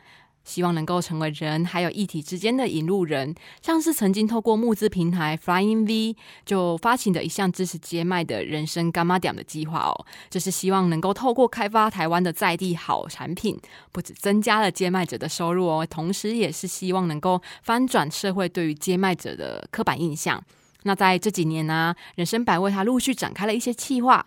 [0.47, 13.59] 希望能够成为人还有议题之间的引路人，像是曾经透过募资平台 Flying V 就发起的一项支持街卖的人生干妈点的计划哦，就是希望能够透过开发台湾的在地好产品，
[13.91, 20.41] 不止增加了接麦者的收入哦，同时也是希望能够翻转社会对于接麦者的刻板印象。
[20.83, 24.25] 那在这几年呢，人生百味它陆续展开了一些计划。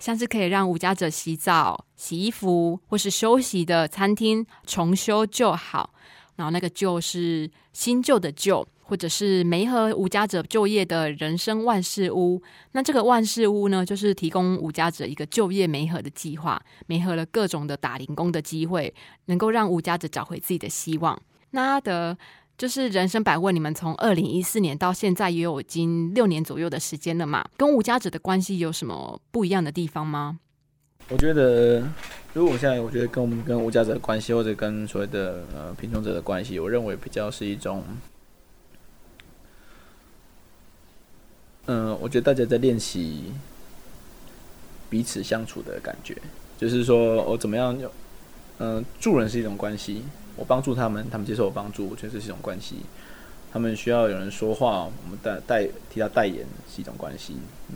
[0.00, 5.94] 像是可以让无家者洗澡、洗衣服或是休息的餐厅重修旧好，
[6.34, 12.42] 然后那个旧是新旧的旧，或者是没和无家者就业的人生万事屋。
[12.72, 18.92] 那这个万事屋呢，就是提供无家者一个就业没合的计划，没合了各种的打零工的机会，
[19.26, 21.20] 能够让无家者找回自己的希望。
[21.50, 22.16] 那的。
[22.60, 27.42] 就是人生百味，你们从二零一四年到现在也有已经六年左右的时间了嘛？
[27.56, 30.38] 跟无家者的关系有什么不一样的地方吗？
[31.08, 31.82] 我觉得，
[32.34, 37.82] 如果我现在我觉得跟我们跟无家者的关系，或者跟所谓的呃贫穷者的关系，我认为比较是一种，
[41.64, 43.32] 嗯，我觉得大家在练习
[44.90, 46.14] 彼此相处的感觉，
[46.58, 47.74] 就是说我怎么样，
[48.58, 50.04] 嗯，助人是一种关系。
[50.40, 52.76] 我帮助他们，他们接受我帮助，我觉得这是一种关系。
[53.52, 57.34] 他们需要有人说话，我们代代替他代言是一种关系。
[57.68, 57.74] 嗯，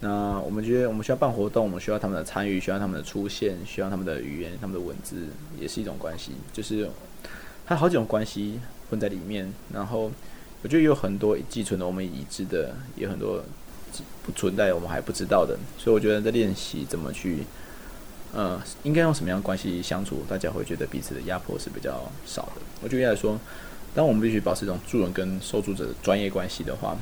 [0.00, 5.16] 那我们觉得我们需要办活动，我们需要他们的参与，需要他们的出现，需要他们的语言、他们的文字，
[5.58, 6.32] 也是一种关系。
[6.52, 6.86] 就是
[7.64, 9.50] 它好几种关系混在里面。
[9.72, 10.12] 然后
[10.62, 13.42] 我觉得有很多寄存的，我们已知的，也很多
[14.22, 15.56] 不存在我们还不知道的。
[15.78, 17.44] 所以我觉得在练习怎么去。
[18.36, 22.60] 呃，应该用什么样的关系相处，大家会觉得彼此的压迫是比较少的。
[22.82, 23.40] 我觉得来说，
[23.94, 26.94] 当我们必须保持一种助人跟受助者的专业关系的话，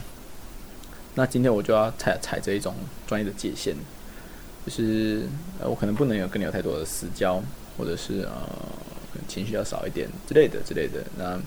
[1.17, 3.75] 那今天我就要踩踩着一种专业的界限，
[4.65, 7.43] 就是呃，我可能不能有跟你有太多的私交，
[7.77, 8.49] 或者是呃，
[9.27, 11.03] 情绪要少一点之类的之类的。
[11.19, 11.41] 那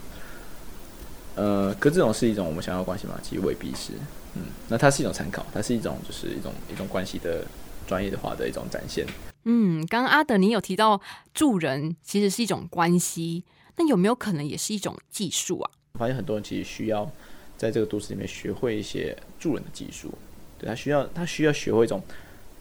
[1.42, 3.18] 呃，可这种是一种我们想要关系吗？
[3.24, 3.94] 其实未必是。
[4.34, 7.46] 嗯，那它是一种参考，它是一种就是一种一种关系的
[7.88, 9.08] 专业的话的一种展现。
[9.50, 11.00] 嗯，刚刚阿德你有提到
[11.34, 13.46] 助人其实是一种关系，
[13.78, 15.72] 那有没有可能也是一种技术啊？
[15.94, 17.10] 我发现很多人其实需要
[17.56, 20.14] 在这个都市里面学会一些助人的技术，
[20.60, 22.04] 对他需要他需要学会一种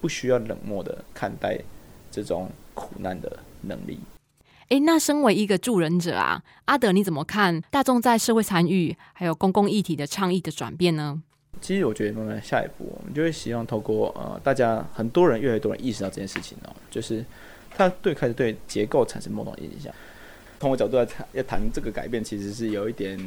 [0.01, 1.59] 不需要冷漠的看待
[2.09, 3.99] 这种苦难的能力。
[4.68, 11.20] 诶，那身为一个助人者啊，阿德你怎么看大众在社会参与还有公共议题的倡议的转变呢？
[11.61, 17.25] 其实我觉得，慢慢下一步，我们就会希望透过呃，大家很多人越来越多人意识到这件事情哦，就是
[17.71, 19.92] 他对开始对结构产生某种影响。
[20.61, 23.19] 从我角度来谈，要谈这个改变，其实是有一点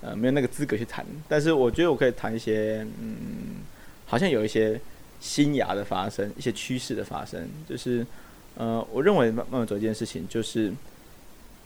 [0.00, 1.04] 呃没有那个资格去谈。
[1.28, 3.16] 但是我觉得我可以谈一些，嗯，
[4.06, 4.80] 好像有一些
[5.20, 7.48] 新芽的发生，一些趋势的发生。
[7.68, 8.06] 就是
[8.56, 10.72] 呃，我认为慢慢走一件事情，就是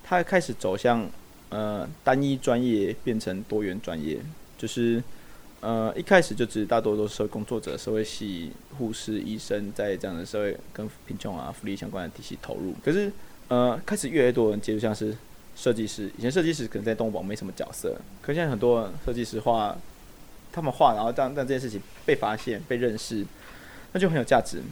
[0.03, 1.09] 他开始走向
[1.51, 4.19] 呃单一专业变成多元专业，
[4.59, 5.03] 就是。
[5.61, 12.73] 呃，一开始就只大多都是社会工作者、社会系护士、医生，在这样的社会跟贫穷啊、福利相关的体系投入。
[12.85, 13.11] 可是，
[13.49, 15.17] 呃，开始越来越多人接触，像是
[15.57, 16.09] 设计师。
[16.17, 19.77] 以前设计师可能在动物保没什么角色，可现在很多设计师画，
[20.53, 23.27] 他们画，然后让让这件事情被发现、被认识，
[23.93, 24.63] 那就很有价值。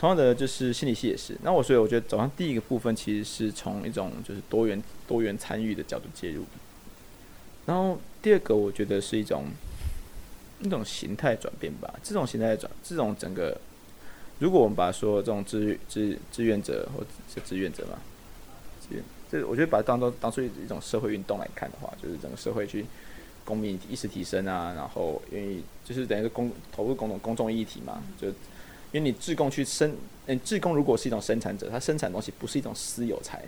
[0.00, 1.36] 同样的，就是心理系也是。
[1.44, 6.44] 那我所以我觉得走上第一个部分，其实是从一种就是多元多元参与的角度介入。
[7.66, 9.44] 然后第二个，我觉得是一种。
[10.64, 13.54] 一种形态转变吧，这种形态转，这种整个，
[14.38, 17.98] 如果我们把说这种志志志愿者或是志愿者嘛，
[18.80, 22.86] 志愿，这我觉得把它当做当做一种社会运动来看的话，就是整个社会去
[23.44, 28.34] 公民意识提升啊，然后愿意就是等于是公投入公众公众议题嘛，就因
[28.94, 29.94] 为你自贡去生，
[30.26, 33.44] 嗯，自贡如果是一种生产者，他生产东西不是一种私有财。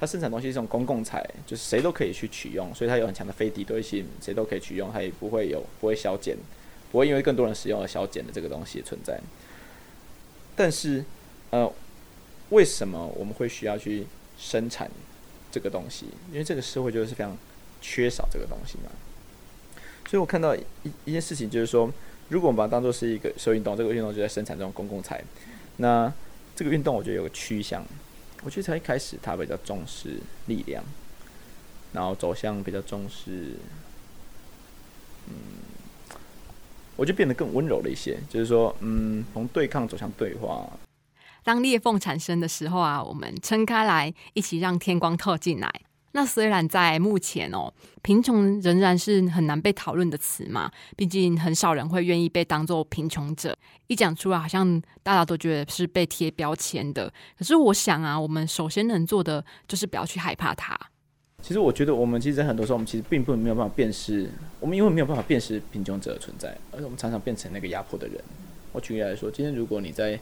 [0.00, 6.36] 它生产东西是一种公共财，就是谁都可以去取用，所以它有很强的非敌对性，谁都可以取用，它也不会有不会消减，
[6.90, 9.20] 不会因为更多人使用而消减的这个东西存在。
[10.56, 11.04] 但是，
[11.50, 11.72] 呃，
[12.50, 14.06] 为什么我们会需要去
[14.38, 14.90] 生产
[15.52, 16.06] 这个东西？
[16.32, 17.36] 因为这个社会就是非常
[17.80, 18.90] 缺少这个东西嘛。
[20.08, 20.62] 所以我看到一
[21.04, 21.92] 一件事情，就是说，
[22.28, 25.22] 如果我们把它当做是一个社会运动，这个运动就在生产这种公共财，
[25.76, 26.12] 那
[26.56, 27.84] 这个运动我觉得有个趋向，
[28.42, 30.82] 我觉得才一开始它比较重视力量，
[31.92, 33.52] 然后走向比较重视，
[35.28, 35.34] 嗯，
[36.98, 40.68] 我就变得更温柔了一些，就是说，嗯，从对抗走向对话。
[41.44, 45.72] 当裂缝产生的时候啊，我们撑开来，一起让天光透进来。
[46.10, 53.56] 那虽然在目前哦，贫穷仍然是很难被讨论的词嘛，毕竟很少人会愿意被当做贫穷者。
[53.86, 57.12] 一讲出来，好像大家都觉得是被贴标签的。
[57.38, 60.76] 可是我想啊，我们首先能做的就是不要去害怕它。
[61.42, 64.28] 其实我觉得，我们其实很多时候，我们其实并不没有办法辨识，
[64.60, 68.20] 我们因为没有办法辨识贫穷者的存在，而且我们常常变成那个压迫的人。
[68.72, 70.18] 我举例来说，今天如果你在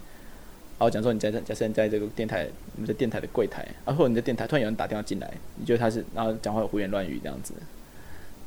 [0.79, 7.55] 哦，讲说你在假设你在这个电台，你在电台的柜台，啊，或者你在电台突然有人打电话进来，你觉得他是，然后讲话胡言乱语这样子，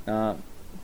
[0.05, 0.33] 那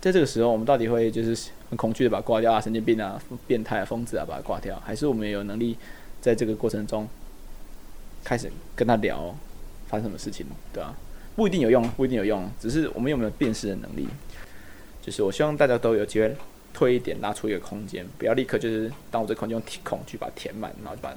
[0.01, 5.77] 在这个时候，我们到底会就是很恐惧的把它挂掉啊，神经病啊，变态啊，疯子啊，把它挂掉，还是我们有能力
[6.19, 7.07] 在这个过程中
[8.23, 9.33] 开始跟他聊
[9.87, 10.97] 发生什么事情，对吧？
[11.35, 14.07] 不一定有用，不一定有用，只是我们有没有辨识的能力？
[15.01, 16.35] 就是我希望大家都有机会。
[16.77, 21.15] 推一点，拉出一个空间，不要立刻就是当我这空间用孔去把它填满，然后就把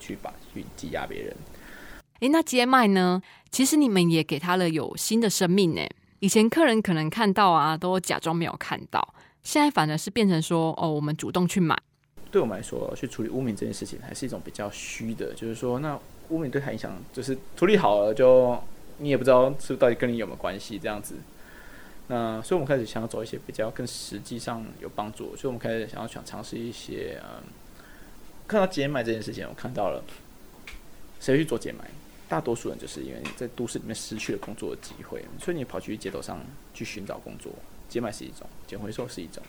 [0.00, 1.36] 去把去挤压别人。
[2.20, 3.20] 诶，那接麦呢？
[3.50, 5.82] 其实你们也给他了有新的生命呢。
[6.20, 9.06] 以前客人可能看到啊，都假装没有看到，
[9.42, 11.78] 现在反而是变成说，哦，我们主动去买。
[12.30, 16.00] 对我们来说，去处理污名这件事情，还是一种比较虚的，就是说，那
[16.30, 18.58] 污名对他影响，就是处理好了，就
[18.98, 21.16] 你也不知道是到底跟你有没有关系，这样子。
[22.08, 27.42] 那所以，我们开始想要走一些比较更实际上有帮助，所以我们开始想要想尝试一些嗯，
[28.46, 30.04] 看到解买这件事情，我看到了
[31.18, 31.90] 谁去做解买？
[32.28, 36.40] 大多数人就是因为在都市里面失去了工作的机会，所以你跑去街头上
[36.72, 37.52] 去寻找工作，
[37.88, 39.42] 解买是一种，捡回收是一种。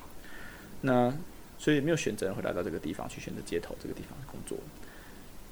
[0.81, 1.13] 那
[1.57, 4.57] 所以没有选择会来到这个地方去选择街头这个地方工作。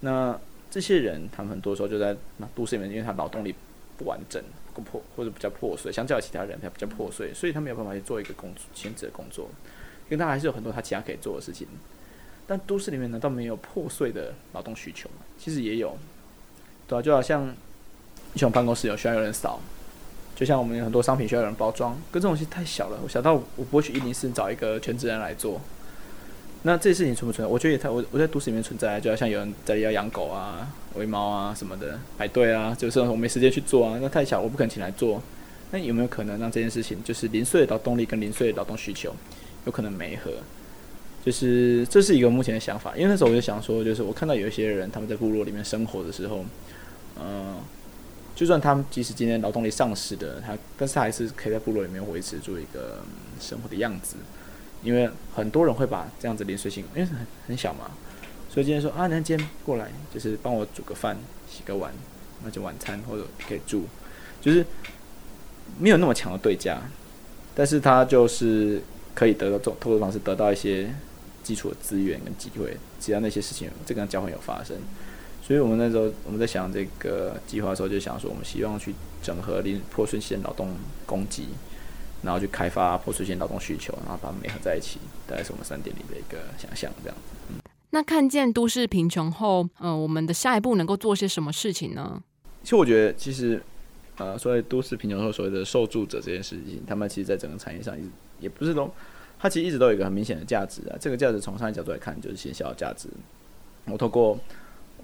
[0.02, 3.56] 那这些人，他们很多时候就在那都市里面，因为他劳动力
[4.06, 4.42] 完整
[4.74, 4.82] 不。
[4.82, 9.48] 破或者比较破碎，相较其他人，他比较破碎，所以他没有办法去做一个工作，兼职的工作，
[10.10, 11.66] 因为他还是有很多他其他可以做的事情。
[12.46, 15.26] 但都市里面难道没有破碎的劳动需求吗？
[15.40, 15.98] 其实也有，
[16.88, 17.48] 对啊，就好像
[18.34, 19.62] 以前办公室有需要有人扫，
[20.36, 25.62] 就像我们有很多商品需要有人包装，可这种东西太小了，我小到我不会去一零四找一个全职人来做。
[26.66, 27.52] 那这些事情存不存在？
[27.52, 35.22] 我觉得也太我我在都市里面存在，就好像有人在要养狗啊、喂猫啊什么的排队啊，就是我没时间去做啊，那太小，我不肯请来做。
[35.72, 39.14] 那有没有可能让这件事情就是零碎的劳动力跟零碎的劳动需求
[39.66, 40.32] 有可能没合？
[41.26, 46.46] 就是这是一个目前的想法，因为那时候我就想说，就是我看到有一些人他们在部落里面生活的时候，
[47.20, 47.58] 嗯，
[48.36, 53.00] 就算他们即使今天劳动力丧失的，他但是他还是可以在部落里面维持住一个
[53.40, 54.16] 生活的样子。
[54.84, 57.92] 因为很多人会把这样子零碎性，因为很很小嘛，
[58.50, 61.18] 所以今天说啊，那今天过来就是帮我煮个饭、
[61.50, 61.94] 洗个碗，
[62.44, 63.86] 那就晚餐或者可以住，
[64.42, 64.66] 就是
[65.80, 66.82] 没有那么强的对价，
[67.56, 68.82] 但是他就是
[69.16, 70.94] 可以得到这种透过方式得到一些
[71.42, 74.76] 基础的资源跟机会，只要那些事情这个交换有发生，
[75.42, 81.48] 所以我们那时候我们在想这个计划的时候，就想说我们希望去整合零破碎性劳动供给。
[82.24, 87.36] 然后去开发破碎性劳动需求，然后把它们合在一起，大概是我们三点零的一个想象，这样子。
[87.50, 87.56] 嗯，
[87.90, 92.24] 那看见都市贫穷后，呃，我们的下一步能够做些什么事情呢？
[92.64, 93.62] 其实我觉得，其实，
[94.18, 98.04] 呃，所谓都市贫穷后所谓的受助者这件事情，他们其实在整个产业上也
[98.40, 98.90] 也不是都，
[99.38, 100.96] 它其实一直都有一个很明显的价值啊。
[100.98, 103.10] 这个价值从商业角度来看，就是行销价值。
[103.86, 104.40] 我透过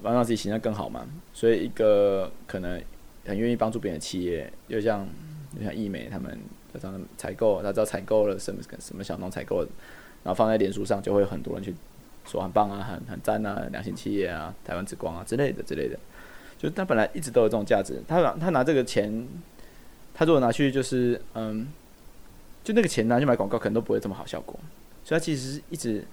[0.02, 2.82] 让自己形象更好嘛，所以一个可能
[3.26, 5.06] 很愿意帮助别人的企业，就像
[5.58, 6.40] 就像易美他们。
[6.72, 9.62] 他知道采购，他知道采购了什么什么小农采购，
[10.24, 11.74] 然后放在脸书上，就会有很多人去
[12.26, 15.98] 说很棒啊，很很赞啊，良心企业啊，台湾之光啊之类的之类的。
[16.58, 19.28] 就他本来一直都有这种价值，他拿他拿这个钱，
[20.14, 21.68] 他如果拿去就是嗯，
[22.64, 24.60] 就那个钱拿去买广告，可能都不会这么好效果。
[25.06, 26.06] 所以他其实一直，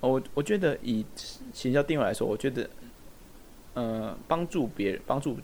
[0.00, 1.06] 我我觉得以
[1.52, 2.68] 行销定位来说，我觉得
[3.74, 5.38] 呃帮助别人帮助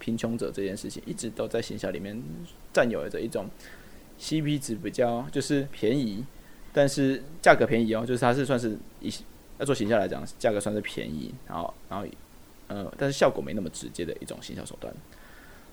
[0.00, 2.20] 贫穷者这件事情，一直都在行销里面
[2.72, 3.46] 占有着一种。
[4.18, 6.24] CP 值比较就是便宜，
[6.72, 9.12] 但是价格便宜哦，就是它是算是以
[9.58, 12.06] 要做行销来讲，价格算是便宜，然后然后
[12.68, 14.92] 呃，但是效果没那么直接的一种行销手段。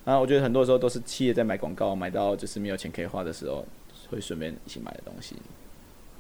[0.06, 3.66] 然后我觉得很多时候都是企业在买广告，买到就是没有钱可以花的时候，
[4.10, 5.36] 会顺便一起买的东西，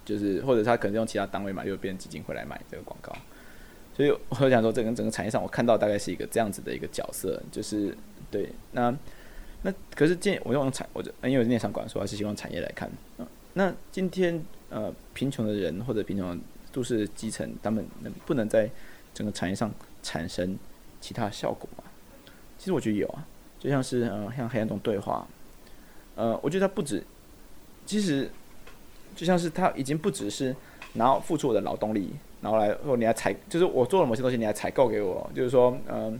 [0.05, 3.13] 就是或者他可能用其他单位买，又变基金会来买这个广告。
[3.95, 7.95] 所以我想说，这个整个产业上，我看到大概是一个这样子的一个角色，就是
[8.31, 8.95] 对那。
[9.65, 12.91] 那可是建我用产，我就因为我是念商管，说还是希望产业来看。
[13.53, 16.37] 那今天呃贫穷的人或者贫穷
[16.73, 18.69] 都市基层，他们能不能在
[19.13, 20.57] 整个产业上产生
[20.99, 21.83] 其他效果吗？
[22.57, 23.25] 其实我觉得有啊，
[23.57, 25.25] 就像是呃像黑暗中对话，
[26.15, 27.01] 呃，我觉得它不止，
[27.85, 28.29] 其实
[29.15, 30.53] 就像是它已经不只是
[30.93, 32.11] 拿付出我的劳动力，
[32.41, 36.19] 然后来说你来采，就是我做了某些东西，你来采购给我，就是说嗯。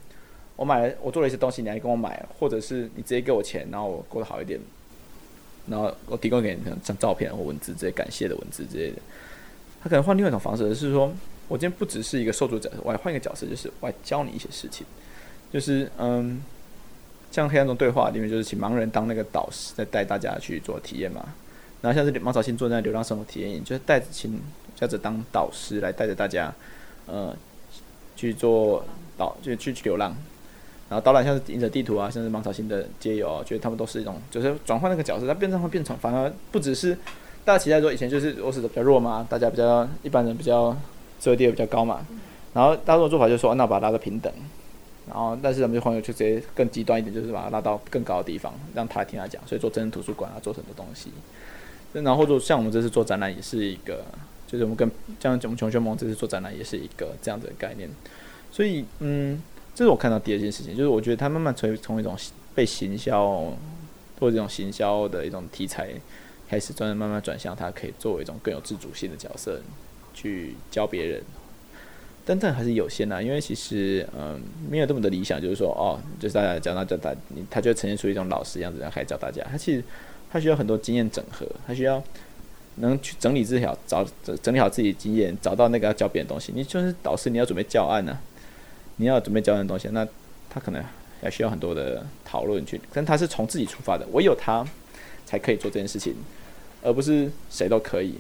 [0.56, 4.60] 我买了，我做了一些东西，你来跟我买，或者是你直接给我钱，然后我过得好一点，
[5.68, 8.97] 然后我提供给你像照片或文字这些感谢的文字之类的。
[9.82, 11.12] 他可能换另外一种方式，是说
[11.47, 14.86] 我今天不只是一个受助者，我还换一个角色，就是我来教你一些事情，
[15.51, 16.41] 就是嗯，
[17.32, 21.28] 像黑暗中对话里面，就是请盲人当那个导师，在带大家去做体验嘛。
[21.82, 24.39] 然后像是芒草星做那流浪生活体验营，就是带着请
[24.76, 26.54] 叫着当导师来带着大家，
[27.08, 27.36] 呃，
[28.16, 28.86] 去做
[29.18, 30.16] 导，就去去流浪。
[30.90, 36.94] 然后导览像是引着地图啊，像是芒草星的街游啊，觉得他们都是一种，就是转换那个角色，它变成会变成，反而不只是
[37.44, 40.76] 大家期待说以前就是我是比较弱嘛，大家比较一般人比较
[41.20, 42.06] 社会地位比较高嘛，
[42.54, 44.32] 然后大众的做法就是说那把它拉到平等，
[45.08, 51.10] 然后但是咱们就朋友就直接更极端一点，就是把它拉到更高的地方，让他听他讲，所以做真人图书馆啊，做很多东西，
[51.94, 54.04] 然后做像我们这次做展览也是一个，
[54.46, 54.88] 就是我们跟
[55.20, 57.90] 像我们穷学盟这次做展览也是一个这样的概念，
[58.52, 59.42] 所以嗯。
[59.76, 62.16] 这是我看到第二件事情，就是我觉得他慢慢从从一种
[62.54, 63.28] 被行销
[64.20, 65.90] 或者这种行销的一种题材，
[66.48, 69.60] 开始转慢慢转向，他可以作为一种更有自主性的角色
[70.14, 71.24] 去教别人，
[72.24, 77.12] 但但还是有限的，因为其实嗯没有这么的理想，就是说哦，就是大家讲到叫他，
[77.50, 79.84] 他就呈现出一种老师样子来开始教大家，他其实
[80.32, 82.02] 他需要很多经验整合，他需要
[82.76, 84.08] 能去整理自己，找
[84.44, 86.52] 整理好自己的经验，找到那个要教别人东西。
[86.56, 88.20] 你就是导师，你要准备教案呢。
[88.98, 90.08] 你要准备教人东西，那
[90.50, 90.84] 他可能
[91.22, 94.66] 还需要很多的讨论去，但他是从自己出发的，唯有他
[95.26, 96.14] 才可以做这件事情，
[96.84, 98.16] 而不是谁都可以。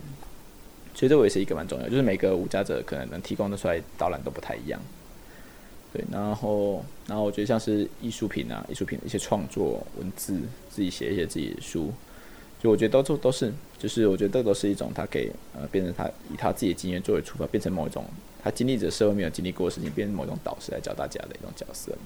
[0.95, 4.79] 所以这我也是一个蛮重要，就是每个无家者可能能提供的出来导览都不太一样。
[5.91, 11.91] 对，然后，然后我觉得像是艺术品啊，艺术品的一些创作文字，自己写一些自己的书，
[12.61, 18.03] 就我觉得都都都是，就是我觉得这都是一种他给呃变成他以他自己的经验作为出发，变成某一种。
[18.43, 21.97] 他经历着社会没有经历过的事情，变成某种导师来教大家的一种角色。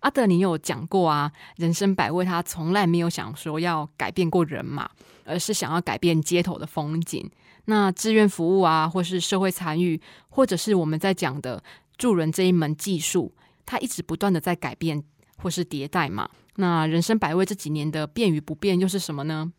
[0.00, 4.88] 阿德，你有讲过啊，人生百味，他从来没有想说要改变过人嘛，
[5.24, 7.28] 而是想要改变街头的风景。
[7.64, 11.62] 那志愿服务啊，或是社会参与，或者是我们在讲的
[11.98, 13.32] 助人这一门技术，
[13.64, 15.02] 它一直不断的在改变
[15.38, 16.30] 或是迭代嘛。
[16.54, 19.52] 那人生百味这几年的变与不变又是什么呢？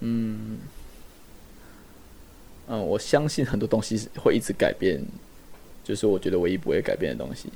[0.00, 0.58] 嗯。
[2.66, 5.02] 嗯，我相信很多东西会一直改变，
[5.82, 7.48] 就是我觉得唯一不会改变的东西。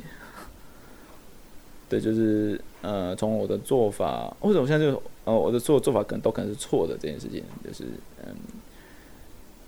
[1.88, 7.84] 对，就是呃，从我的做法，或者我现在就呃，我的做做法可能都可能是错的这件事情，就是
[8.22, 8.34] 嗯，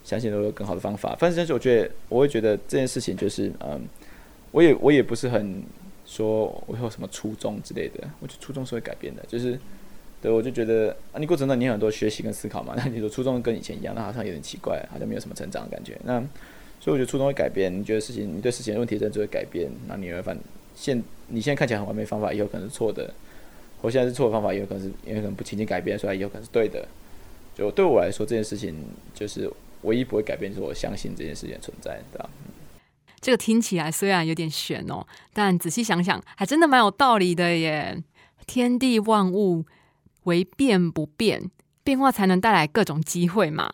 [0.04, 1.16] 相信都有更好的方法。
[1.18, 3.80] 反正就是我觉得，我会觉得这件事情就是嗯，
[4.50, 5.62] 我也我也不是很
[6.04, 9.58] 说我有什么初衷之类的，我觉得初衷是会改变的，就是。
[10.22, 15.98] 对，我就觉得啊，你过程中你有很多学习跟思考嘛，那你说初中跟以前一样，那好像有点奇怪，好像没有什么成长的感觉。
[16.04, 16.20] 那
[16.78, 20.38] 所以我觉得初中会改变，你觉得事情，你对事情的问题认知会改变，那你会反
[20.74, 23.12] 现，你现在看起来很完美方法，以后可能是错的，
[23.80, 26.86] 或现在是错的方法，也有可能是，因为可能不轻轻改变，所以以后可能是对的。
[27.54, 28.74] 就对我来说，这件事情
[29.14, 29.50] 就是
[29.82, 32.28] 唯一不会改变，就是我相信这件事情存在，对吧？
[33.20, 38.02] 这个听起来虽然有点悬哦，但仔细想想，还真的蛮有道理的耶。
[38.46, 39.64] 天地万物。
[40.24, 41.50] 为变不变，
[41.82, 43.72] 变化才能带来各种机会嘛。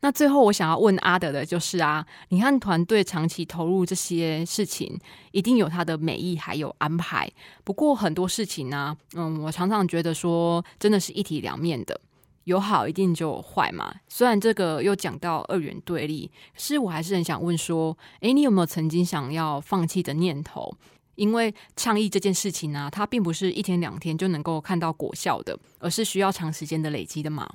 [0.00, 4.96] 那最后我想要问阿德的就是啊，你和团队长期投入这些事情，
[5.32, 7.28] 一定有它的美意还有安排。
[7.64, 12.00] 不过很多事情呢，嗯，我常常觉得说，真的是一体两面的，
[12.44, 13.92] 有好一定就有坏嘛。
[14.08, 20.72] 虽然这个又讲到二元对立，可是我还是很想问说，诶，你有没有曾经想要放弃的念头？
[21.18, 27.46] 因为倡议这件事情呢，它并不是一天两天就能够看到果效的，而是需要长时间的累积的嘛。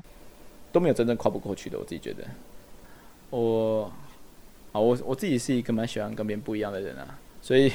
[0.73, 2.23] 都没有真正跨不过去的，我自己觉得。
[3.29, 3.85] 我，
[4.73, 7.71] 啊，我我自己是一个蛮喜欢跟别人不一样的人啊，所以，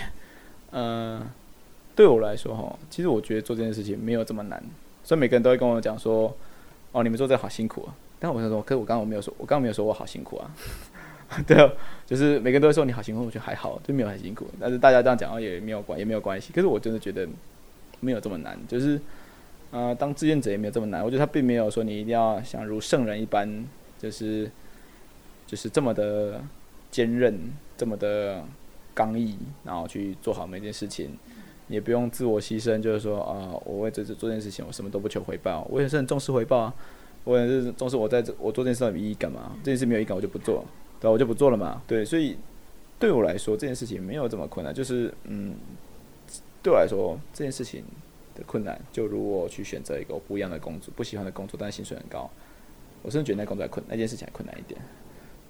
[0.72, 1.26] 嗯，
[1.97, 4.62] 对我来说哈，其实我觉得做这件事情没有这么难。
[5.03, 6.36] 所以每个人都会跟我讲说，
[6.93, 7.95] 哦，你们做这好辛苦啊。
[8.20, 10.51] 但我想说，可是我刚刚我没有说，我刚刚没有说我好辛苦啊。
[11.47, 11.70] 对啊，
[12.07, 14.47] 就是每个人都会说你好辛苦，我觉得还好，就没有很辛苦。
[14.59, 16.53] 但是大家这样讲也没有关，也没有关系。
[16.55, 17.29] 可是我真的觉得
[18.01, 18.99] 没有这么难，就是
[19.70, 21.05] 呃，当志愿者也没有这么难。
[21.05, 23.66] 我觉得他并没有说你一定要像如圣人一般，
[23.99, 24.51] 就是
[25.47, 26.41] 就是这么的
[26.91, 27.39] 坚韧，
[27.76, 28.43] 这么的
[28.95, 31.11] 刚毅，然后去做好每件事情，
[31.68, 35.66] 也不用自我牺牲，就是说啊，我为这次做这件事情，我什么都不求回报。
[35.70, 36.74] 我也是很重视回报啊。
[37.24, 40.64] 我也是重视我在这我做这件事有意义感嘛，这件事没有意义感我就不做，
[41.01, 41.11] 对？
[41.11, 41.83] 我就不做了嘛。
[41.87, 42.37] 对，所以
[42.99, 45.55] 对我来说这件事情没有这么困难，就是嗯，
[46.63, 47.85] 对我来说这件事情
[48.35, 52.31] 的困难，就如我去选择一个我不一样的工作，不喜欢的工作，但是薪水很高，
[53.03, 54.81] 我甚至觉得那工作还困，那件事情还困难一点。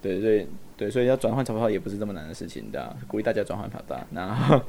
[0.01, 0.47] 对对
[0.77, 3.99] 对，所以要转换跑道也不是这么难的事情的，鼓励大家转换跑道。
[4.13, 4.61] 然后，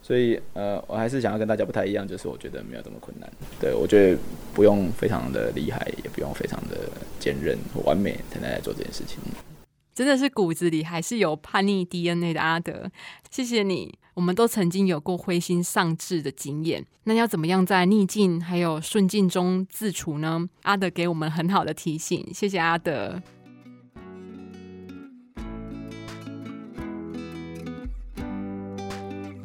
[0.00, 3.28] 所以呃，我还是想要跟大家不太一样，就是我觉得没有这么困难。
[3.60, 4.18] 对我觉得
[4.54, 9.18] 不用非常的厉害，也不用非常的坚韧和完美才能来做这件事情。
[9.98, 12.88] 真的是骨子里还是有叛逆 DNA 的阿德，
[13.32, 13.98] 谢谢你。
[14.14, 20.48] 我们都曾经有过灰心丧志的经验，那要怎么样在逆境还有顺境中自处呢？
[20.62, 23.20] 阿德给我们很好的提醒，谢谢阿德。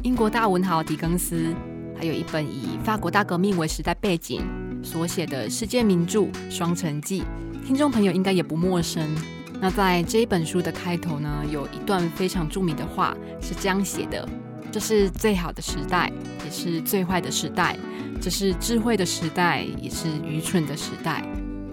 [0.04, 1.52] 英国大文豪狄更斯，
[1.98, 4.44] 还有一本以法国大革命为时代背景
[4.84, 7.22] 所写的世界名著《双城记》，
[7.66, 9.10] 听众朋友应该也不陌生。
[9.64, 14.28] 那在这一本书的开头呢，有一段非常著名的话是这样写的
[14.70, 16.12] ：“这是最好的时代，
[16.44, 17.78] 也是最坏的时代；
[18.22, 21.24] 这是智慧的时代，也是愚蠢的时代；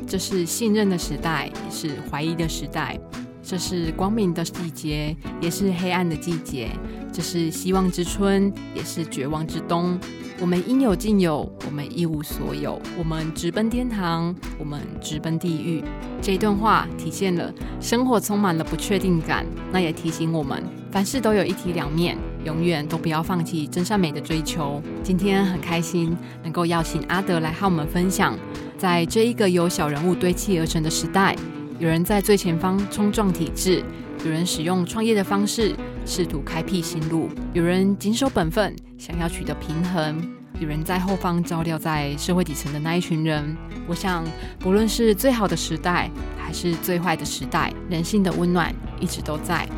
[0.06, 2.96] 这是信任的时代，也是怀疑的时代；
[3.42, 6.68] 这是光明的季节，也是黑暗的季节。”
[7.12, 9.98] 这是希望之春，也是绝望之冬。
[10.40, 12.80] 我们应有尽有，我们一无所有。
[12.96, 15.84] 我们直奔天堂，我们直奔地狱。
[16.22, 22.16] 这一段话体现了生活充满了不确定感，那也提醒我们，凡事都有一体两面，
[22.46, 24.82] 永远都不要放弃真善美的追求。
[25.02, 28.34] 今天很开心能够邀请阿德来和我们分享，
[28.78, 31.36] 在这一个由小人物堆砌而成的时代，
[31.78, 33.84] 有人在最前方冲撞体制，
[34.24, 35.76] 有人使用创业的方式。
[36.04, 40.16] 试图开辟新路，有人谨守本分，想要取得平衡；
[40.58, 43.56] 有人在后方照料在社会底层的那一群人。
[43.86, 44.24] 我想，
[44.58, 49.68] 不论是最好的时代，还是最坏的时代，人性的温暖一直都在。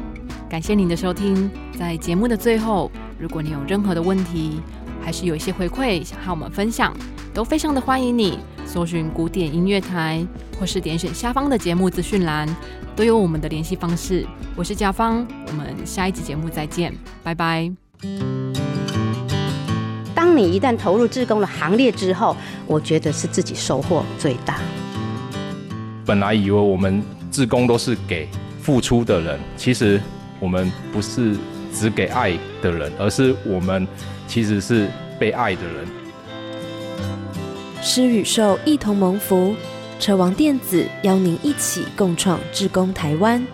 [0.48, 4.60] 感谢您的收听，在节目的最后，如果你有任何的问题，
[5.02, 6.94] 还是有一些回馈想和我们分享，
[7.32, 10.24] 都非常的欢迎你搜寻古典音乐台，
[10.58, 12.48] 或是点选下方的节目资讯栏。
[12.94, 16.92] 都有我们的联系方式，我是甲方，我们下一集节目再见，
[17.22, 17.72] 拜拜。
[20.14, 22.36] 当你一旦投入志工的行列之后，
[22.66, 24.58] 我觉得是自己收获最大。
[26.04, 28.28] 本来以为我们志工都是给
[28.60, 29.98] 付出的人，其实
[30.38, 31.34] 我们不是
[31.72, 33.88] 只给爱的人，而是我们
[34.28, 34.86] 其实是
[35.18, 36.01] 被爱的人。
[37.82, 39.54] 施与受一同蒙福。
[39.98, 43.44] 车王电子邀您一起共创志工台湾。